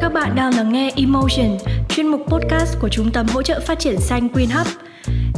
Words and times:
Các 0.00 0.12
bạn 0.14 0.34
đang 0.36 0.54
lắng 0.56 0.72
nghe 0.72 0.92
Emotion, 0.96 1.58
chuyên 1.88 2.06
mục 2.06 2.20
podcast 2.26 2.78
của 2.80 2.88
Trung 2.88 3.10
tâm 3.12 3.26
hỗ 3.26 3.42
trợ 3.42 3.60
phát 3.60 3.78
triển 3.78 3.96
xanh 3.98 4.28
Green 4.32 4.50
Hub. 4.50 4.66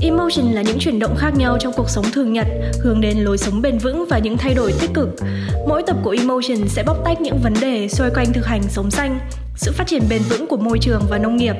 Emotion 0.03 0.53
là 0.53 0.63
những 0.63 0.79
chuyển 0.79 0.99
động 0.99 1.17
khác 1.19 1.31
nhau 1.37 1.57
trong 1.61 1.73
cuộc 1.77 1.91
sống 1.91 2.05
thường 2.13 2.33
nhật, 2.33 2.47
hướng 2.81 3.01
đến 3.01 3.19
lối 3.19 3.39
sống 3.39 3.63
bền 3.63 3.79
vững 3.79 4.05
và 4.09 4.19
những 4.19 4.37
thay 4.37 4.55
đổi 4.55 4.73
tích 4.81 4.91
cực. 4.95 5.09
Mỗi 5.69 5.83
tập 5.87 5.97
của 6.03 6.15
Emotion 6.19 6.69
sẽ 6.69 6.83
bóc 6.87 6.97
tách 7.05 7.21
những 7.21 7.39
vấn 7.43 7.55
đề 7.61 7.89
xoay 7.89 8.11
quanh 8.15 8.33
thực 8.33 8.47
hành 8.47 8.63
sống 8.69 8.91
xanh, 8.91 9.19
sự 9.57 9.73
phát 9.73 9.87
triển 9.87 10.03
bền 10.11 10.23
vững 10.23 10.47
của 10.47 10.57
môi 10.57 10.79
trường 10.79 11.03
và 11.11 11.19
nông 11.19 11.37
nghiệp. 11.37 11.55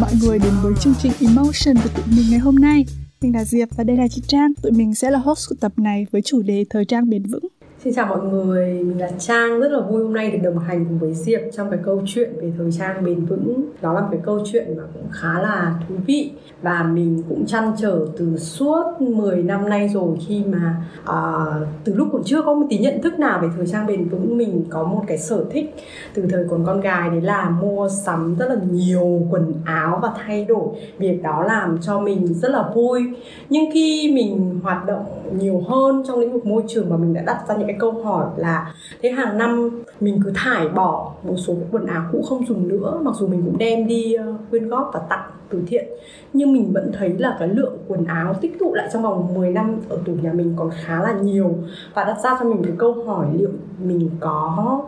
Mọi 0.00 0.10
người 0.22 0.38
đến 0.38 0.52
với 0.62 0.72
chương 0.80 0.94
trình 1.02 1.12
Emotion 1.20 1.76
của 1.82 1.88
tụi 1.96 2.04
mình 2.16 2.26
ngày 2.30 2.38
hôm 2.38 2.56
nay. 2.56 2.84
Mình 3.20 3.34
là 3.34 3.44
Diệp 3.44 3.68
và 3.76 3.84
đây 3.84 3.96
là 3.96 4.08
chị 4.08 4.22
Trang, 4.26 4.54
tụi 4.62 4.72
mình 4.72 4.94
sẽ 4.94 5.10
là 5.10 5.18
host 5.18 5.48
của 5.48 5.54
tập 5.60 5.72
này 5.76 6.06
với 6.10 6.22
chủ 6.22 6.42
đề 6.42 6.64
thời 6.70 6.84
trang 6.84 7.10
bền 7.10 7.22
vững. 7.22 7.44
Xin 7.84 7.94
chào 7.94 8.06
mọi 8.06 8.20
người, 8.20 8.72
mình 8.72 9.00
là 9.00 9.10
Trang, 9.18 9.60
rất 9.60 9.72
là 9.72 9.80
vui 9.80 10.02
hôm 10.02 10.12
nay 10.12 10.30
được 10.30 10.38
đồng 10.42 10.58
hành 10.58 10.84
cùng 10.84 10.98
với 10.98 11.14
Diệp 11.14 11.40
trong 11.52 11.70
cái 11.70 11.80
câu 11.84 12.02
chuyện 12.06 12.32
về 12.40 12.52
thời 12.58 12.72
trang 12.72 13.04
bền 13.04 13.24
vững. 13.24 13.64
Đó 13.80 13.92
là 13.92 14.00
một 14.00 14.08
cái 14.10 14.20
câu 14.24 14.40
chuyện 14.52 14.76
mà 14.76 14.82
cũng 14.94 15.08
khá 15.10 15.40
là 15.42 15.74
thú 15.88 15.94
vị. 16.06 16.32
Và 16.62 16.82
mình 16.82 17.22
cũng 17.28 17.46
chăn 17.46 17.72
trở 17.78 18.06
từ 18.18 18.36
suốt 18.36 19.00
10 19.00 19.42
năm 19.42 19.68
nay 19.68 19.88
rồi 19.88 20.16
khi 20.26 20.44
mà 20.44 20.82
uh, 21.02 21.68
từ 21.84 21.94
lúc 21.94 22.08
còn 22.12 22.22
chưa 22.24 22.42
có 22.42 22.54
một 22.54 22.66
tí 22.70 22.78
nhận 22.78 23.02
thức 23.02 23.18
nào 23.18 23.38
về 23.42 23.48
thời 23.56 23.66
trang 23.66 23.86
bền 23.86 24.08
vững 24.08 24.38
mình 24.38 24.64
có 24.70 24.84
một 24.84 25.02
cái 25.06 25.18
sở 25.18 25.44
thích 25.50 25.74
từ 26.14 26.26
thời 26.30 26.44
còn 26.50 26.64
con 26.66 26.80
gái 26.80 27.10
đấy 27.10 27.20
là 27.20 27.50
mua 27.50 27.88
sắm 27.88 28.36
rất 28.38 28.48
là 28.48 28.56
nhiều 28.70 29.26
quần 29.30 29.54
áo 29.64 29.98
và 30.02 30.08
thay 30.26 30.44
đổi. 30.44 30.68
Việc 30.98 31.22
đó 31.22 31.42
làm 31.42 31.78
cho 31.82 32.00
mình 32.00 32.34
rất 32.34 32.50
là 32.50 32.70
vui. 32.74 33.02
Nhưng 33.48 33.70
khi 33.72 34.12
mình 34.14 34.60
hoạt 34.62 34.86
động 34.86 35.04
nhiều 35.38 35.62
hơn 35.68 36.02
trong 36.08 36.18
lĩnh 36.18 36.32
vực 36.32 36.46
môi 36.46 36.62
trường 36.68 36.90
và 36.90 36.96
mình 36.96 37.14
đã 37.14 37.22
đặt 37.22 37.38
ra 37.48 37.56
những 37.56 37.67
cái 37.68 37.76
câu 37.80 37.92
hỏi 37.92 38.26
là 38.36 38.74
thế 39.02 39.10
hàng 39.10 39.38
năm 39.38 39.70
mình 40.00 40.20
cứ 40.24 40.32
thải 40.34 40.68
bỏ 40.68 41.12
một 41.22 41.36
số 41.36 41.54
quần 41.72 41.86
áo 41.86 42.02
cũ 42.12 42.22
không 42.28 42.46
dùng 42.46 42.68
nữa 42.68 42.98
mặc 43.02 43.14
dù 43.18 43.26
mình 43.26 43.42
cũng 43.44 43.58
đem 43.58 43.86
đi 43.86 44.12
ờ, 44.14 44.34
quyên 44.50 44.68
góp 44.68 44.90
và 44.94 45.00
tặng 45.08 45.30
từ 45.48 45.62
thiện. 45.66 45.88
Nhưng 46.32 46.52
mình 46.52 46.72
vẫn 46.72 46.92
thấy 46.98 47.14
là 47.18 47.36
cái 47.38 47.48
lượng 47.48 47.78
quần 47.88 48.04
áo 48.04 48.34
tích 48.40 48.58
tụ 48.58 48.74
lại 48.74 48.88
trong 48.92 49.02
vòng 49.02 49.34
10 49.34 49.50
năm 49.50 49.80
ở 49.88 49.98
tủ 50.04 50.12
nhà 50.12 50.32
mình 50.32 50.54
còn 50.56 50.70
khá 50.84 51.02
là 51.02 51.12
nhiều. 51.12 51.54
Và 51.94 52.04
đặt 52.04 52.16
ra 52.24 52.36
cho 52.40 52.44
mình 52.44 52.62
cái 52.62 52.72
câu 52.78 53.04
hỏi 53.06 53.26
liệu 53.34 53.50
mình 53.78 54.10
có 54.20 54.80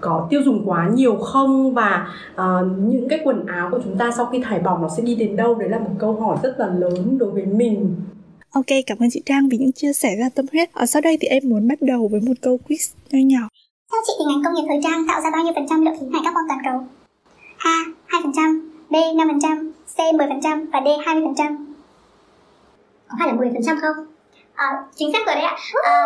có 0.00 0.26
tiêu 0.30 0.40
dùng 0.44 0.62
quá 0.68 0.88
nhiều 0.94 1.16
không? 1.16 1.74
Và 1.74 2.06
uh, 2.34 2.66
những 2.78 3.08
cái 3.08 3.20
quần 3.24 3.46
áo 3.46 3.68
của 3.70 3.78
chúng 3.84 3.96
ta 3.96 4.10
sau 4.16 4.26
khi 4.26 4.42
thải 4.42 4.58
bỏ 4.58 4.78
nó 4.78 4.88
sẽ 4.88 5.02
đi 5.02 5.14
đến 5.14 5.36
đâu? 5.36 5.54
Đấy 5.54 5.68
là 5.68 5.78
một 5.78 5.90
câu 5.98 6.20
hỏi 6.20 6.36
rất 6.42 6.60
là 6.60 6.66
lớn 6.66 7.18
đối 7.18 7.30
với 7.30 7.46
mình. 7.46 7.96
Ok, 8.52 8.66
cảm 8.86 8.98
ơn 8.98 9.08
chị 9.10 9.22
Trang 9.26 9.48
vì 9.48 9.58
những 9.58 9.72
chia 9.72 9.92
sẻ 9.92 10.16
ra 10.16 10.28
tâm 10.34 10.46
huyết. 10.52 10.72
Ở 10.72 10.86
sau 10.86 11.02
đây 11.02 11.16
thì 11.20 11.28
em 11.28 11.42
muốn 11.46 11.68
bắt 11.68 11.82
đầu 11.82 12.08
với 12.08 12.20
một 12.20 12.34
câu 12.42 12.58
quiz 12.68 12.94
nho 13.10 13.18
nhỏ. 13.26 13.48
Theo 13.92 14.00
chị 14.06 14.12
thì 14.18 14.24
ngành 14.28 14.42
công 14.44 14.54
nghiệp 14.54 14.68
thời 14.68 14.80
trang 14.82 15.06
tạo 15.08 15.20
ra 15.20 15.30
bao 15.30 15.44
nhiêu 15.44 15.52
phần 15.54 15.66
trăm 15.70 15.84
lượng 15.84 15.94
khí 16.00 16.06
thải 16.12 16.20
carbon 16.24 16.44
toàn 16.48 16.60
cầu? 16.64 16.86
A. 17.58 17.84
2%, 18.08 18.60
B. 18.90 18.94
5%, 18.94 19.72
C. 19.96 19.98
10% 19.98 20.66
và 20.72 20.80
D. 20.80 20.88
20%. 21.06 21.66
Có 23.08 23.16
phải 23.18 23.28
là 23.28 23.34
10% 23.34 23.80
không? 23.80 24.06
À, 24.54 24.66
chính 24.94 25.12
xác 25.12 25.26
rồi 25.26 25.34
đấy 25.34 25.44
ạ. 25.44 25.56
À, 25.84 26.04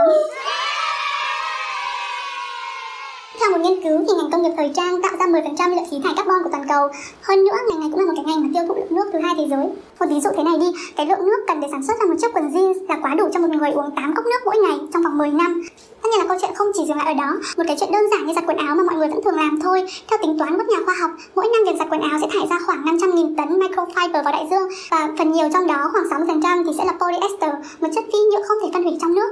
theo 3.42 3.50
một 3.50 3.64
nghiên 3.64 3.82
cứu 3.82 3.98
thì 4.08 4.14
ngành 4.16 4.30
công 4.30 4.42
nghiệp 4.42 4.54
thời 4.56 4.70
trang 4.76 5.02
tạo 5.02 5.12
ra 5.18 5.26
10% 5.26 5.74
lượng 5.74 5.84
khí 5.90 5.96
thải 6.04 6.14
carbon 6.16 6.42
của 6.44 6.50
toàn 6.52 6.64
cầu. 6.68 6.88
Hơn 7.22 7.44
nữa, 7.44 7.58
ngành 7.68 7.80
này 7.80 7.88
cũng 7.92 8.00
là 8.00 8.06
một 8.06 8.12
cái 8.16 8.24
ngành 8.24 8.42
mà 8.42 8.48
tiêu 8.54 8.64
thụ 8.68 8.74
lượng 8.74 8.94
nước 8.94 9.06
thứ 9.12 9.18
hai 9.18 9.34
thế 9.38 9.46
giới. 9.50 9.66
Một 10.00 10.06
ví 10.10 10.20
dụ 10.20 10.30
thế 10.36 10.42
này 10.42 10.56
đi, 10.60 10.66
cái 10.96 11.06
lượng 11.06 11.26
nước 11.26 11.40
cần 11.48 11.60
để 11.60 11.68
sản 11.70 11.82
xuất 11.86 11.94
ra 12.00 12.06
một 12.06 12.14
chiếc 12.20 12.34
quần 12.34 12.48
jeans 12.54 12.74
là 12.88 12.96
quá 13.02 13.14
đủ 13.18 13.28
cho 13.32 13.40
một 13.40 13.48
người 13.50 13.70
uống 13.70 13.90
8 13.96 14.14
cốc 14.16 14.24
nước 14.24 14.40
mỗi 14.44 14.56
ngày 14.64 14.76
trong 14.92 15.02
vòng 15.02 15.18
10 15.18 15.30
năm. 15.30 15.62
Tất 16.02 16.08
nhiên 16.10 16.20
là 16.20 16.26
câu 16.28 16.36
chuyện 16.40 16.54
không 16.54 16.68
chỉ 16.74 16.82
dừng 16.88 16.96
lại 16.96 17.06
ở 17.06 17.14
đó, 17.14 17.30
một 17.56 17.64
cái 17.66 17.76
chuyện 17.80 17.92
đơn 17.92 18.04
giản 18.10 18.26
như 18.26 18.34
giặt 18.34 18.44
quần 18.46 18.56
áo 18.56 18.74
mà 18.76 18.82
mọi 18.88 18.96
người 18.96 19.08
vẫn 19.08 19.20
thường 19.24 19.40
làm 19.42 19.58
thôi. 19.62 19.78
Theo 20.08 20.18
tính 20.22 20.38
toán 20.38 20.50
của 20.52 20.58
các 20.58 20.68
nhà 20.68 20.84
khoa 20.84 20.94
học, 21.00 21.10
mỗi 21.36 21.46
năm 21.52 21.60
việc 21.66 21.76
giặt 21.78 21.88
quần 21.90 22.00
áo 22.10 22.16
sẽ 22.20 22.26
thải 22.32 22.46
ra 22.50 22.58
khoảng 22.66 22.82
500.000 22.84 23.36
tấn 23.38 23.48
microfiber 23.60 24.22
vào 24.24 24.32
đại 24.36 24.46
dương 24.50 24.68
và 24.90 25.08
phần 25.18 25.32
nhiều 25.32 25.48
trong 25.52 25.66
đó 25.66 25.90
khoảng 25.92 26.26
60% 26.26 26.64
thì 26.64 26.72
sẽ 26.78 26.84
là 26.84 26.92
polyester, 27.00 27.52
một 27.80 27.88
chất 27.94 28.04
vi 28.12 28.20
nhựa 28.30 28.42
không 28.48 28.58
thể 28.62 28.68
phân 28.72 28.82
hủy 28.84 28.94
trong 29.00 29.14
nước. 29.14 29.30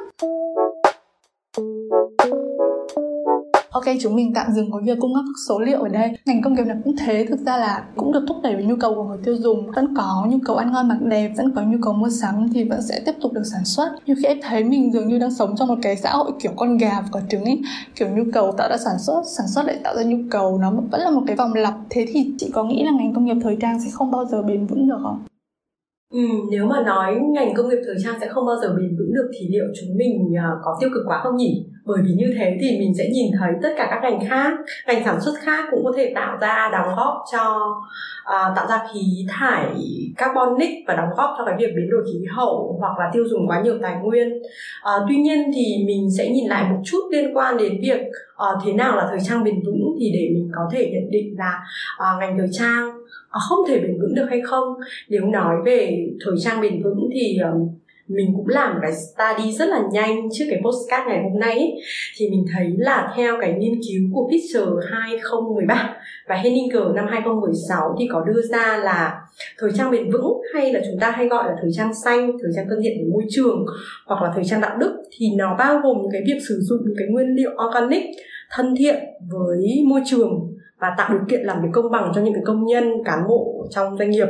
Chúng 4.01 4.17
mình 4.17 4.33
tạm 4.35 4.53
dừng 4.53 4.71
có 4.71 4.81
việc 4.85 4.99
cung 5.01 5.15
cấp 5.15 5.25
số 5.49 5.61
liệu 5.61 5.81
ở 5.83 5.89
đây. 5.89 6.13
Ngành 6.27 6.43
công 6.43 6.55
nghiệp 6.55 6.65
nào 6.65 6.77
cũng 6.85 6.97
thế, 6.97 7.27
thực 7.29 7.41
ra 7.41 7.57
là 7.57 7.85
cũng 7.97 8.13
được 8.13 8.25
thúc 8.29 8.37
đẩy 8.43 8.55
bởi 8.55 8.65
nhu 8.65 8.77
cầu 8.81 8.95
của 8.95 9.05
người 9.05 9.19
tiêu 9.25 9.37
dùng. 9.37 9.71
Vẫn 9.77 9.95
có 9.97 10.27
nhu 10.31 10.39
cầu 10.45 10.57
ăn 10.57 10.73
ngon 10.73 10.89
mặc 10.89 10.99
đẹp, 11.03 11.33
vẫn 11.37 11.53
có 11.55 11.63
nhu 11.63 11.79
cầu 11.83 11.93
mua 11.93 12.09
sắm 12.11 12.49
thì 12.55 12.65
vẫn 12.65 12.83
sẽ 12.83 13.01
tiếp 13.07 13.13
tục 13.23 13.33
được 13.33 13.45
sản 13.53 13.65
xuất. 13.65 13.89
Nhưng 14.07 14.17
khi 14.17 14.25
em 14.25 14.39
thấy 14.43 14.65
mình 14.65 14.93
dường 14.93 15.09
như 15.09 15.19
đang 15.19 15.35
sống 15.35 15.55
trong 15.57 15.69
một 15.69 15.79
cái 15.83 15.97
xã 15.97 16.11
hội 16.11 16.31
kiểu 16.43 16.53
con 16.57 16.77
gà 16.77 17.01
và 17.01 17.09
quả 17.13 17.23
trứng 17.31 17.45
ấy, 17.45 17.63
kiểu 17.95 18.09
nhu 18.09 18.23
cầu 18.33 18.53
tạo 18.53 18.69
ra 18.71 18.77
sản 18.77 18.99
xuất, 18.99 19.23
sản 19.37 19.47
xuất 19.55 19.67
lại 19.67 19.79
tạo 19.85 19.97
ra 19.97 20.03
nhu 20.03 20.19
cầu, 20.31 20.59
nó 20.59 20.73
vẫn 20.91 21.01
là 21.01 21.11
một 21.11 21.23
cái 21.27 21.37
vòng 21.37 21.55
lặp. 21.55 21.75
Thế 21.91 22.07
thì 22.09 22.33
chị 22.39 22.51
có 22.55 22.65
nghĩ 22.65 22.83
là 22.85 22.93
ngành 22.99 23.15
công 23.15 23.25
nghiệp 23.25 23.37
thời 23.43 23.57
trang 23.61 23.81
sẽ 23.81 23.91
không 23.93 24.11
bao 24.11 24.25
giờ 24.25 24.43
bền 24.43 24.67
vững 24.67 24.89
được 24.89 24.99
không? 25.03 25.23
Ừ, 26.13 26.21
nếu 26.51 26.67
mà 26.67 26.83
nói 26.87 27.21
ngành 27.35 27.55
công 27.55 27.69
nghiệp 27.69 27.83
thời 27.87 27.95
trang 28.05 28.15
sẽ 28.21 28.29
không 28.29 28.47
bao 28.47 28.57
giờ 28.63 28.69
bền 28.69 28.97
vững 28.99 29.15
được 29.15 29.31
thì 29.35 29.49
liệu 29.51 29.65
chúng 29.81 29.97
mình 29.97 30.37
à, 30.39 30.51
có 30.65 30.77
tiêu 30.81 30.91
cực 30.95 31.03
quá 31.07 31.21
không 31.25 31.37
nhỉ? 31.37 31.67
Bởi 31.85 32.03
vì 32.05 32.13
như 32.13 32.35
thế 32.39 32.59
thì 32.61 32.79
mình 32.79 32.95
sẽ 32.99 33.09
nhìn 33.13 33.33
thấy 33.39 33.51
tất 33.63 33.69
cả 33.77 33.89
các 33.91 34.01
ngành 34.03 34.29
khác, 34.29 34.53
ngành 34.87 35.05
sản 35.05 35.21
xuất 35.21 35.33
khác 35.41 35.65
cũng 35.71 35.85
có 35.85 35.93
thể 35.97 36.13
tạo 36.15 36.39
ra 36.41 36.71
đóng 36.73 36.97
góp 36.97 37.15
cho 37.33 37.75
à, 38.25 38.53
tạo 38.57 38.67
ra 38.67 38.83
khí 38.93 39.27
thải 39.29 39.67
carbonic 40.17 40.71
và 40.87 40.95
đóng 40.95 41.09
góp 41.17 41.31
cho 41.39 41.45
cái 41.45 41.55
việc 41.59 41.73
biến 41.77 41.91
đổi 41.91 42.03
khí 42.13 42.25
hậu 42.37 42.77
hoặc 42.81 42.99
là 42.99 43.11
tiêu 43.13 43.25
dùng 43.31 43.49
quá 43.49 43.61
nhiều 43.61 43.79
tài 43.83 43.97
nguyên. 44.03 44.29
À, 44.83 44.93
tuy 45.09 45.17
nhiên 45.17 45.51
thì 45.55 45.85
mình 45.87 46.09
sẽ 46.19 46.29
nhìn 46.29 46.47
lại 46.47 46.71
một 46.71 46.81
chút 46.85 47.01
liên 47.13 47.37
quan 47.37 47.57
đến 47.57 47.81
việc 47.83 48.01
à, 48.37 48.47
thế 48.65 48.73
nào 48.73 48.97
là 48.97 49.07
thời 49.11 49.19
trang 49.23 49.45
bền 49.45 49.55
vững 49.67 49.97
thì 50.01 50.11
để 50.13 50.29
mình 50.35 50.51
có 50.55 50.63
thể 50.73 50.91
nhận 50.93 51.11
định 51.11 51.35
là 51.39 51.61
à, 51.99 52.07
ngành 52.21 52.39
thời 52.39 52.49
trang 52.53 52.91
à, 53.31 53.39
không 53.49 53.59
thể 53.69 53.81
bền 53.81 54.01
vững 54.01 54.15
được 54.15 54.27
hay 54.31 54.41
không 54.41 54.75
nếu 55.09 55.25
nói 55.25 55.57
về 55.65 56.07
thời 56.25 56.35
trang 56.41 56.61
bền 56.61 56.83
vững 56.83 57.09
thì 57.15 57.39
um, 57.39 57.69
mình 58.17 58.33
cũng 58.37 58.49
làm 58.49 58.79
cái 58.83 58.93
study 58.93 59.53
rất 59.53 59.69
là 59.69 59.83
nhanh 59.93 60.29
trước 60.33 60.45
cái 60.51 60.61
postcard 60.65 61.09
ngày 61.09 61.23
hôm 61.23 61.41
nay 61.41 61.53
ấy. 61.53 61.73
thì 62.17 62.31
mình 62.31 62.45
thấy 62.55 62.67
là 62.79 63.13
theo 63.17 63.37
cái 63.41 63.53
nghiên 63.53 63.75
cứu 63.75 64.03
của 64.15 64.31
Pitcher 64.31 64.69
2013 64.93 65.97
và 66.29 66.37
Henninger 66.37 66.95
năm 66.95 67.07
2016 67.11 67.97
thì 67.99 68.09
có 68.13 68.25
đưa 68.27 68.43
ra 68.43 68.77
là 68.77 69.21
thời 69.59 69.71
trang 69.75 69.91
bền 69.91 70.11
vững 70.11 70.41
hay 70.55 70.73
là 70.73 70.81
chúng 70.91 71.01
ta 71.01 71.11
hay 71.11 71.29
gọi 71.29 71.45
là 71.49 71.55
thời 71.63 71.71
trang 71.77 71.95
xanh, 71.95 72.33
thời 72.43 72.51
trang 72.57 72.67
thân 72.69 72.79
thiện 72.83 72.93
với 72.99 73.13
môi 73.13 73.25
trường 73.31 73.67
hoặc 74.07 74.23
là 74.23 74.33
thời 74.35 74.45
trang 74.45 74.61
đạo 74.61 74.77
đức 74.81 75.03
thì 75.19 75.27
nó 75.37 75.57
bao 75.59 75.81
gồm 75.83 75.97
cái 76.13 76.23
việc 76.27 76.39
sử 76.49 76.61
dụng 76.61 76.79
những 76.87 76.97
cái 76.99 77.09
nguyên 77.09 77.29
liệu 77.37 77.51
organic 77.69 78.03
thân 78.51 78.75
thiện 78.79 78.97
với 79.31 79.83
môi 79.87 80.01
trường 80.07 80.50
và 80.81 80.95
tạo 80.99 81.09
điều 81.11 81.21
kiện 81.29 81.41
làm 81.41 81.63
việc 81.63 81.69
công 81.73 81.91
bằng 81.91 82.13
cho 82.15 82.21
những 82.21 82.35
cái 82.35 82.43
công 82.47 82.67
nhân, 82.67 82.93
cán 83.05 83.19
bộ 83.29 83.67
trong 83.71 83.99
doanh 83.99 84.11
nghiệp. 84.11 84.27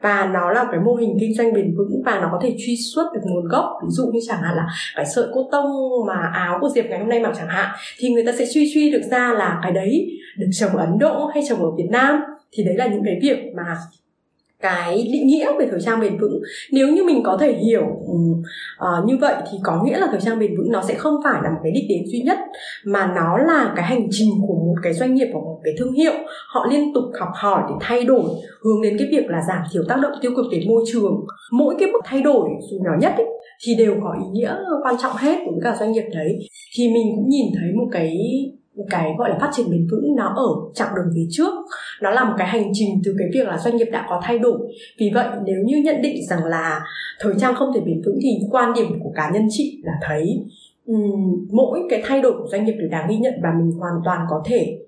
Và 0.00 0.30
nó 0.34 0.50
là 0.50 0.64
cái 0.70 0.80
mô 0.80 0.94
hình 0.94 1.16
kinh 1.20 1.34
doanh 1.34 1.52
bền 1.52 1.74
vững 1.76 2.02
và 2.04 2.20
nó 2.20 2.28
có 2.32 2.38
thể 2.42 2.56
truy 2.58 2.76
xuất 2.94 3.12
được 3.14 3.20
nguồn 3.24 3.48
gốc. 3.48 3.64
Ví 3.82 3.88
dụ 3.90 4.06
như 4.12 4.20
chẳng 4.26 4.42
hạn 4.42 4.56
là 4.56 4.66
cái 4.96 5.06
sợi 5.06 5.26
cốt 5.32 5.48
tông 5.52 5.66
mà 6.06 6.30
áo 6.34 6.58
của 6.60 6.68
diệp 6.74 6.84
ngày 6.84 6.98
hôm 6.98 7.08
nay 7.08 7.20
mặc 7.20 7.32
chẳng 7.36 7.48
hạn, 7.48 7.74
thì 7.98 8.08
người 8.10 8.24
ta 8.26 8.32
sẽ 8.38 8.44
truy 8.52 8.70
truy 8.74 8.90
được 8.90 9.02
ra 9.10 9.32
là 9.38 9.60
cái 9.62 9.72
đấy 9.72 10.06
được 10.38 10.48
trồng 10.52 10.76
ở 10.76 10.84
ấn 10.84 10.98
độ 10.98 11.26
hay 11.34 11.42
trồng 11.48 11.62
ở 11.62 11.70
việt 11.70 11.88
nam. 11.90 12.20
Thì 12.52 12.64
đấy 12.64 12.74
là 12.76 12.86
những 12.86 13.02
cái 13.04 13.18
việc 13.22 13.38
mà 13.56 13.76
cái 14.64 15.08
định 15.12 15.26
nghĩa 15.26 15.48
về 15.58 15.66
thời 15.70 15.80
trang 15.80 16.00
bền 16.00 16.18
vững. 16.18 16.40
Nếu 16.72 16.88
như 16.88 17.04
mình 17.04 17.22
có 17.22 17.36
thể 17.40 17.52
hiểu 17.52 17.84
uh, 17.84 19.06
như 19.06 19.16
vậy 19.20 19.34
thì 19.52 19.58
có 19.62 19.82
nghĩa 19.84 19.98
là 19.98 20.06
thời 20.10 20.20
trang 20.20 20.38
bền 20.38 20.56
vững 20.58 20.72
nó 20.72 20.82
sẽ 20.82 20.94
không 20.94 21.14
phải 21.24 21.40
là 21.42 21.50
một 21.50 21.60
cái 21.62 21.72
đích 21.74 21.84
đến 21.88 22.02
duy 22.06 22.20
nhất 22.20 22.38
mà 22.84 23.12
nó 23.16 23.38
là 23.38 23.72
cái 23.76 23.84
hành 23.84 24.06
trình 24.10 24.30
của 24.48 24.54
một 24.54 24.74
cái 24.82 24.92
doanh 24.92 25.14
nghiệp 25.14 25.28
hoặc 25.32 25.40
một 25.40 25.60
cái 25.64 25.74
thương 25.78 25.92
hiệu. 25.92 26.12
Họ 26.48 26.66
liên 26.70 26.94
tục 26.94 27.04
học 27.20 27.28
hỏi 27.34 27.62
để 27.68 27.74
thay 27.80 28.04
đổi 28.04 28.24
hướng 28.62 28.82
đến 28.82 28.96
cái 28.98 29.08
việc 29.10 29.26
là 29.28 29.42
giảm 29.48 29.62
thiểu 29.72 29.82
tác 29.88 29.96
động 30.02 30.12
tiêu 30.22 30.32
cực 30.36 30.46
đến 30.52 30.62
môi 30.68 30.84
trường. 30.92 31.26
Mỗi 31.52 31.74
cái 31.78 31.88
bước 31.92 32.02
thay 32.04 32.22
đổi 32.22 32.48
dù 32.70 32.76
nhỏ 32.84 32.92
nhất 33.00 33.12
ấy, 33.16 33.26
thì 33.66 33.74
đều 33.78 33.94
có 34.02 34.14
ý 34.24 34.26
nghĩa 34.32 34.56
quan 34.84 34.94
trọng 35.02 35.16
hết 35.16 35.38
đối 35.46 35.54
với 35.54 35.62
cả 35.64 35.76
doanh 35.80 35.92
nghiệp 35.92 36.04
đấy. 36.14 36.38
Thì 36.76 36.88
mình 36.88 37.06
cũng 37.16 37.28
nhìn 37.28 37.46
thấy 37.60 37.68
một 37.78 37.88
cái 37.92 38.16
cái 38.90 39.14
gọi 39.18 39.30
là 39.30 39.38
phát 39.40 39.50
triển 39.52 39.70
bền 39.70 39.86
vững 39.90 40.16
nó 40.16 40.34
ở 40.36 40.46
chặng 40.74 40.94
đường 40.96 41.12
phía 41.14 41.26
trước. 41.30 41.54
Nó 42.02 42.10
là 42.10 42.24
một 42.24 42.34
cái 42.38 42.48
hành 42.48 42.70
trình 42.72 42.88
từ 43.04 43.14
cái 43.18 43.28
việc 43.34 43.46
là 43.46 43.58
doanh 43.58 43.76
nghiệp 43.76 43.88
đã 43.92 44.06
có 44.08 44.20
thay 44.24 44.38
đổi. 44.38 44.58
Vì 44.98 45.10
vậy 45.14 45.26
nếu 45.46 45.56
như 45.64 45.76
nhận 45.76 46.02
định 46.02 46.16
rằng 46.28 46.44
là 46.44 46.80
thời 47.20 47.34
trang 47.40 47.54
không 47.54 47.72
thể 47.74 47.80
bền 47.80 48.02
vững 48.06 48.18
thì 48.22 48.38
quan 48.50 48.72
điểm 48.76 48.86
của 49.02 49.12
cá 49.14 49.30
nhân 49.30 49.46
chị 49.50 49.80
là 49.84 49.92
thấy 50.02 50.44
um, 50.86 51.46
mỗi 51.50 51.80
cái 51.90 52.02
thay 52.04 52.20
đổi 52.20 52.32
của 52.32 52.48
doanh 52.50 52.64
nghiệp 52.64 52.74
đều 52.78 52.88
đáng 52.88 53.06
ghi 53.10 53.16
nhận 53.16 53.34
và 53.42 53.48
mình 53.58 53.70
hoàn 53.70 53.94
toàn 54.04 54.20
có 54.30 54.42
thể 54.46 54.78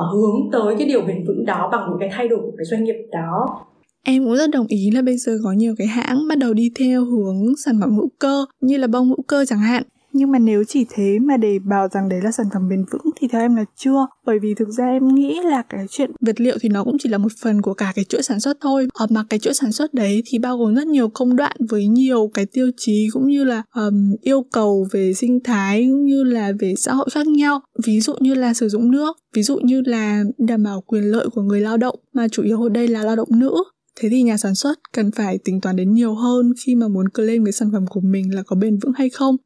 uh, 0.00 0.12
hướng 0.12 0.50
tới 0.52 0.74
cái 0.78 0.88
điều 0.88 1.00
bền 1.00 1.24
vững 1.26 1.44
đó 1.46 1.68
bằng 1.72 1.88
những 1.90 1.98
cái 2.00 2.08
thay 2.12 2.28
đổi 2.28 2.40
của 2.40 2.52
cái 2.56 2.64
doanh 2.64 2.84
nghiệp 2.84 2.96
đó. 3.12 3.60
Em 4.06 4.24
cũng 4.24 4.36
rất 4.36 4.50
đồng 4.50 4.66
ý 4.66 4.90
là 4.90 5.02
bây 5.02 5.16
giờ 5.16 5.38
có 5.44 5.52
nhiều 5.52 5.74
cái 5.78 5.86
hãng 5.86 6.28
bắt 6.28 6.38
đầu 6.38 6.54
đi 6.54 6.72
theo 6.78 7.04
hướng 7.04 7.56
sản 7.64 7.74
phẩm 7.80 7.96
hữu 7.96 8.08
cơ 8.18 8.44
như 8.60 8.76
là 8.76 8.86
bông 8.86 9.08
hữu 9.08 9.22
cơ 9.26 9.44
chẳng 9.44 9.58
hạn 9.58 9.82
nhưng 10.14 10.30
mà 10.30 10.38
nếu 10.38 10.64
chỉ 10.64 10.86
thế 10.90 11.18
mà 11.18 11.36
để 11.36 11.58
bảo 11.58 11.88
rằng 11.88 12.08
đấy 12.08 12.20
là 12.22 12.32
sản 12.32 12.46
phẩm 12.54 12.68
bền 12.68 12.84
vững 12.90 13.12
thì 13.20 13.28
theo 13.28 13.40
em 13.40 13.56
là 13.56 13.64
chưa. 13.76 14.06
Bởi 14.26 14.38
vì 14.38 14.54
thực 14.54 14.68
ra 14.68 14.84
em 14.84 15.14
nghĩ 15.14 15.40
là 15.44 15.62
cái 15.62 15.86
chuyện 15.90 16.10
vật 16.20 16.40
liệu 16.40 16.56
thì 16.60 16.68
nó 16.68 16.84
cũng 16.84 16.96
chỉ 16.98 17.08
là 17.08 17.18
một 17.18 17.32
phần 17.42 17.62
của 17.62 17.74
cả 17.74 17.92
cái 17.94 18.04
chuỗi 18.04 18.22
sản 18.22 18.40
xuất 18.40 18.56
thôi. 18.60 18.88
Ở 18.94 19.06
mà 19.10 19.24
cái 19.30 19.38
chuỗi 19.38 19.54
sản 19.54 19.72
xuất 19.72 19.94
đấy 19.94 20.22
thì 20.26 20.38
bao 20.38 20.58
gồm 20.58 20.74
rất 20.74 20.86
nhiều 20.86 21.08
công 21.08 21.36
đoạn 21.36 21.56
với 21.68 21.86
nhiều 21.86 22.30
cái 22.34 22.46
tiêu 22.46 22.70
chí 22.76 23.08
cũng 23.12 23.26
như 23.26 23.44
là 23.44 23.62
um, 23.74 24.14
yêu 24.22 24.42
cầu 24.52 24.86
về 24.92 25.14
sinh 25.14 25.40
thái 25.44 25.82
cũng 25.90 26.04
như 26.04 26.24
là 26.24 26.52
về 26.58 26.74
xã 26.76 26.92
hội 26.92 27.06
khác 27.12 27.26
nhau. 27.26 27.60
Ví 27.86 28.00
dụ 28.00 28.14
như 28.20 28.34
là 28.34 28.54
sử 28.54 28.68
dụng 28.68 28.90
nước 28.90 29.16
ví 29.34 29.42
dụ 29.42 29.58
như 29.62 29.82
là 29.86 30.22
đảm 30.38 30.62
bảo 30.62 30.80
quyền 30.80 31.02
lợi 31.02 31.26
của 31.32 31.42
người 31.42 31.60
lao 31.60 31.76
động 31.76 31.98
mà 32.12 32.28
chủ 32.28 32.42
yếu 32.42 32.62
ở 32.62 32.68
đây 32.68 32.88
là 32.88 33.04
lao 33.04 33.16
động 33.16 33.28
nữ. 33.30 33.54
Thế 34.00 34.08
thì 34.08 34.22
nhà 34.22 34.36
sản 34.36 34.54
xuất 34.54 34.78
cần 34.92 35.10
phải 35.10 35.38
tính 35.44 35.60
toán 35.60 35.76
đến 35.76 35.92
nhiều 35.92 36.14
hơn 36.14 36.52
khi 36.64 36.74
mà 36.74 36.88
muốn 36.88 37.08
claim 37.08 37.44
cái 37.44 37.52
sản 37.52 37.70
phẩm 37.72 37.84
của 37.90 38.00
mình 38.00 38.34
là 38.34 38.42
có 38.42 38.56
bền 38.56 38.78
vững 38.78 38.92
hay 38.92 39.10
không. 39.10 39.36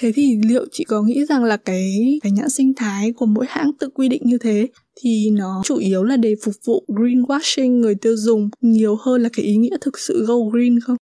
Thế 0.00 0.12
thì 0.14 0.38
liệu 0.46 0.66
chị 0.72 0.84
có 0.84 1.02
nghĩ 1.02 1.24
rằng 1.24 1.44
là 1.44 1.56
cái 1.56 2.18
cái 2.22 2.32
nhãn 2.32 2.50
sinh 2.50 2.72
thái 2.76 3.12
của 3.12 3.26
mỗi 3.26 3.46
hãng 3.48 3.70
tự 3.78 3.88
quy 3.94 4.08
định 4.08 4.22
như 4.24 4.38
thế 4.38 4.68
thì 5.00 5.30
nó 5.30 5.62
chủ 5.64 5.76
yếu 5.76 6.04
là 6.04 6.16
để 6.16 6.34
phục 6.44 6.54
vụ 6.64 6.84
greenwashing 6.88 7.80
người 7.80 7.94
tiêu 7.94 8.16
dùng 8.16 8.48
nhiều 8.60 8.96
hơn 9.00 9.22
là 9.22 9.28
cái 9.32 9.44
ý 9.44 9.56
nghĩa 9.56 9.76
thực 9.80 9.98
sự 9.98 10.24
go 10.26 10.34
green 10.52 10.80
không? 10.80 10.96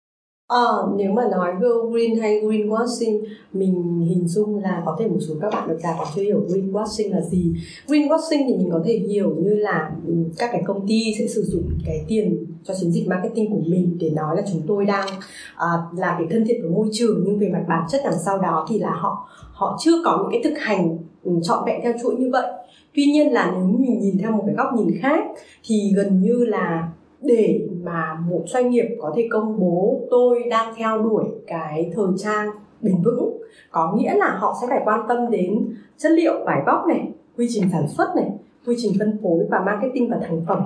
Ờ, 0.47 0.93
nếu 0.97 1.11
mà 1.11 1.23
nói 1.31 1.51
go 1.61 1.69
green 1.91 2.19
hay 2.19 2.41
greenwashing 2.41 3.23
mình 3.53 4.05
hình 4.09 4.27
dung 4.27 4.63
là 4.63 4.83
có 4.85 4.95
thể 4.99 5.07
một 5.07 5.17
số 5.27 5.33
các 5.41 5.53
bạn 5.53 5.67
độc 5.67 5.77
giả 5.83 5.95
còn 5.99 6.07
chưa 6.15 6.21
hiểu 6.21 6.45
greenwashing 6.47 7.11
là 7.11 7.21
gì. 7.21 7.53
Greenwashing 7.87 8.43
thì 8.47 8.57
mình 8.57 8.69
có 8.71 8.81
thể 8.85 8.93
hiểu 8.93 9.35
như 9.39 9.49
là 9.49 9.91
ừ, 10.07 10.13
các 10.37 10.49
cái 10.51 10.61
công 10.65 10.87
ty 10.87 11.01
sẽ 11.19 11.27
sử 11.27 11.43
dụng 11.43 11.63
cái 11.85 12.05
tiền 12.07 12.45
cho 12.63 12.73
chiến 12.73 12.91
dịch 12.91 13.07
marketing 13.07 13.51
của 13.51 13.61
mình 13.65 13.97
để 13.99 14.09
nói 14.09 14.35
là 14.35 14.43
chúng 14.51 14.61
tôi 14.67 14.85
đang 14.85 15.07
à, 15.55 15.67
làm 15.97 16.21
việc 16.21 16.25
thân 16.29 16.45
thiện 16.47 16.61
với 16.61 16.71
môi 16.71 16.87
trường 16.91 17.23
nhưng 17.25 17.39
về 17.39 17.49
mặt 17.49 17.65
bản 17.69 17.83
chất 17.89 18.01
đằng 18.03 18.19
sau 18.25 18.37
đó 18.37 18.65
thì 18.69 18.79
là 18.79 18.91
họ 18.91 19.27
họ 19.51 19.77
chưa 19.81 20.03
có 20.05 20.17
những 20.21 20.31
cái 20.31 20.51
thực 20.51 20.59
hành 20.59 20.97
ừ, 21.23 21.31
trọn 21.43 21.65
vẹn 21.65 21.81
theo 21.83 21.93
chuỗi 22.01 22.15
như 22.15 22.29
vậy. 22.31 22.51
Tuy 22.95 23.05
nhiên 23.05 23.33
là 23.33 23.53
nếu 23.55 23.65
mình 23.65 23.99
nhìn 23.99 24.17
theo 24.17 24.31
một 24.31 24.43
cái 24.45 24.55
góc 24.55 24.67
nhìn 24.77 24.99
khác 25.01 25.19
thì 25.63 25.93
gần 25.95 26.21
như 26.21 26.45
là 26.45 26.91
để 27.21 27.64
mà 27.85 28.17
một 28.29 28.43
doanh 28.47 28.69
nghiệp 28.69 28.85
có 29.01 29.13
thể 29.15 29.27
công 29.31 29.59
bố 29.59 30.01
tôi 30.09 30.43
đang 30.49 30.73
theo 30.77 31.01
đuổi 31.01 31.23
cái 31.47 31.91
thời 31.95 32.07
trang 32.17 32.49
bền 32.81 32.95
vững, 33.03 33.37
có 33.71 33.93
nghĩa 33.97 34.13
là 34.13 34.37
họ 34.39 34.55
sẽ 34.61 34.67
phải 34.69 34.81
quan 34.85 34.99
tâm 35.09 35.31
đến 35.31 35.67
chất 35.97 36.11
liệu 36.11 36.33
vải 36.45 36.61
vóc 36.65 36.87
này, 36.87 37.11
quy 37.37 37.47
trình 37.49 37.63
sản 37.71 37.87
xuất 37.87 38.15
này, 38.15 38.29
quy 38.65 38.75
trình 38.77 38.91
phân 38.99 39.17
phối 39.23 39.45
và 39.49 39.59
marketing 39.65 40.09
và 40.09 40.17
thành 40.21 40.41
phẩm. 40.47 40.61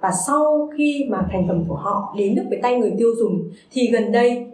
Và 0.00 0.10
sau 0.26 0.70
khi 0.76 1.06
mà 1.10 1.28
thành 1.32 1.48
phẩm 1.48 1.64
của 1.68 1.74
họ 1.74 2.14
đến 2.18 2.34
được 2.34 2.42
với 2.48 2.58
tay 2.62 2.78
người 2.78 2.94
tiêu 2.98 3.08
dùng, 3.18 3.50
thì 3.72 3.90
gần 3.92 4.12
đây 4.12 4.46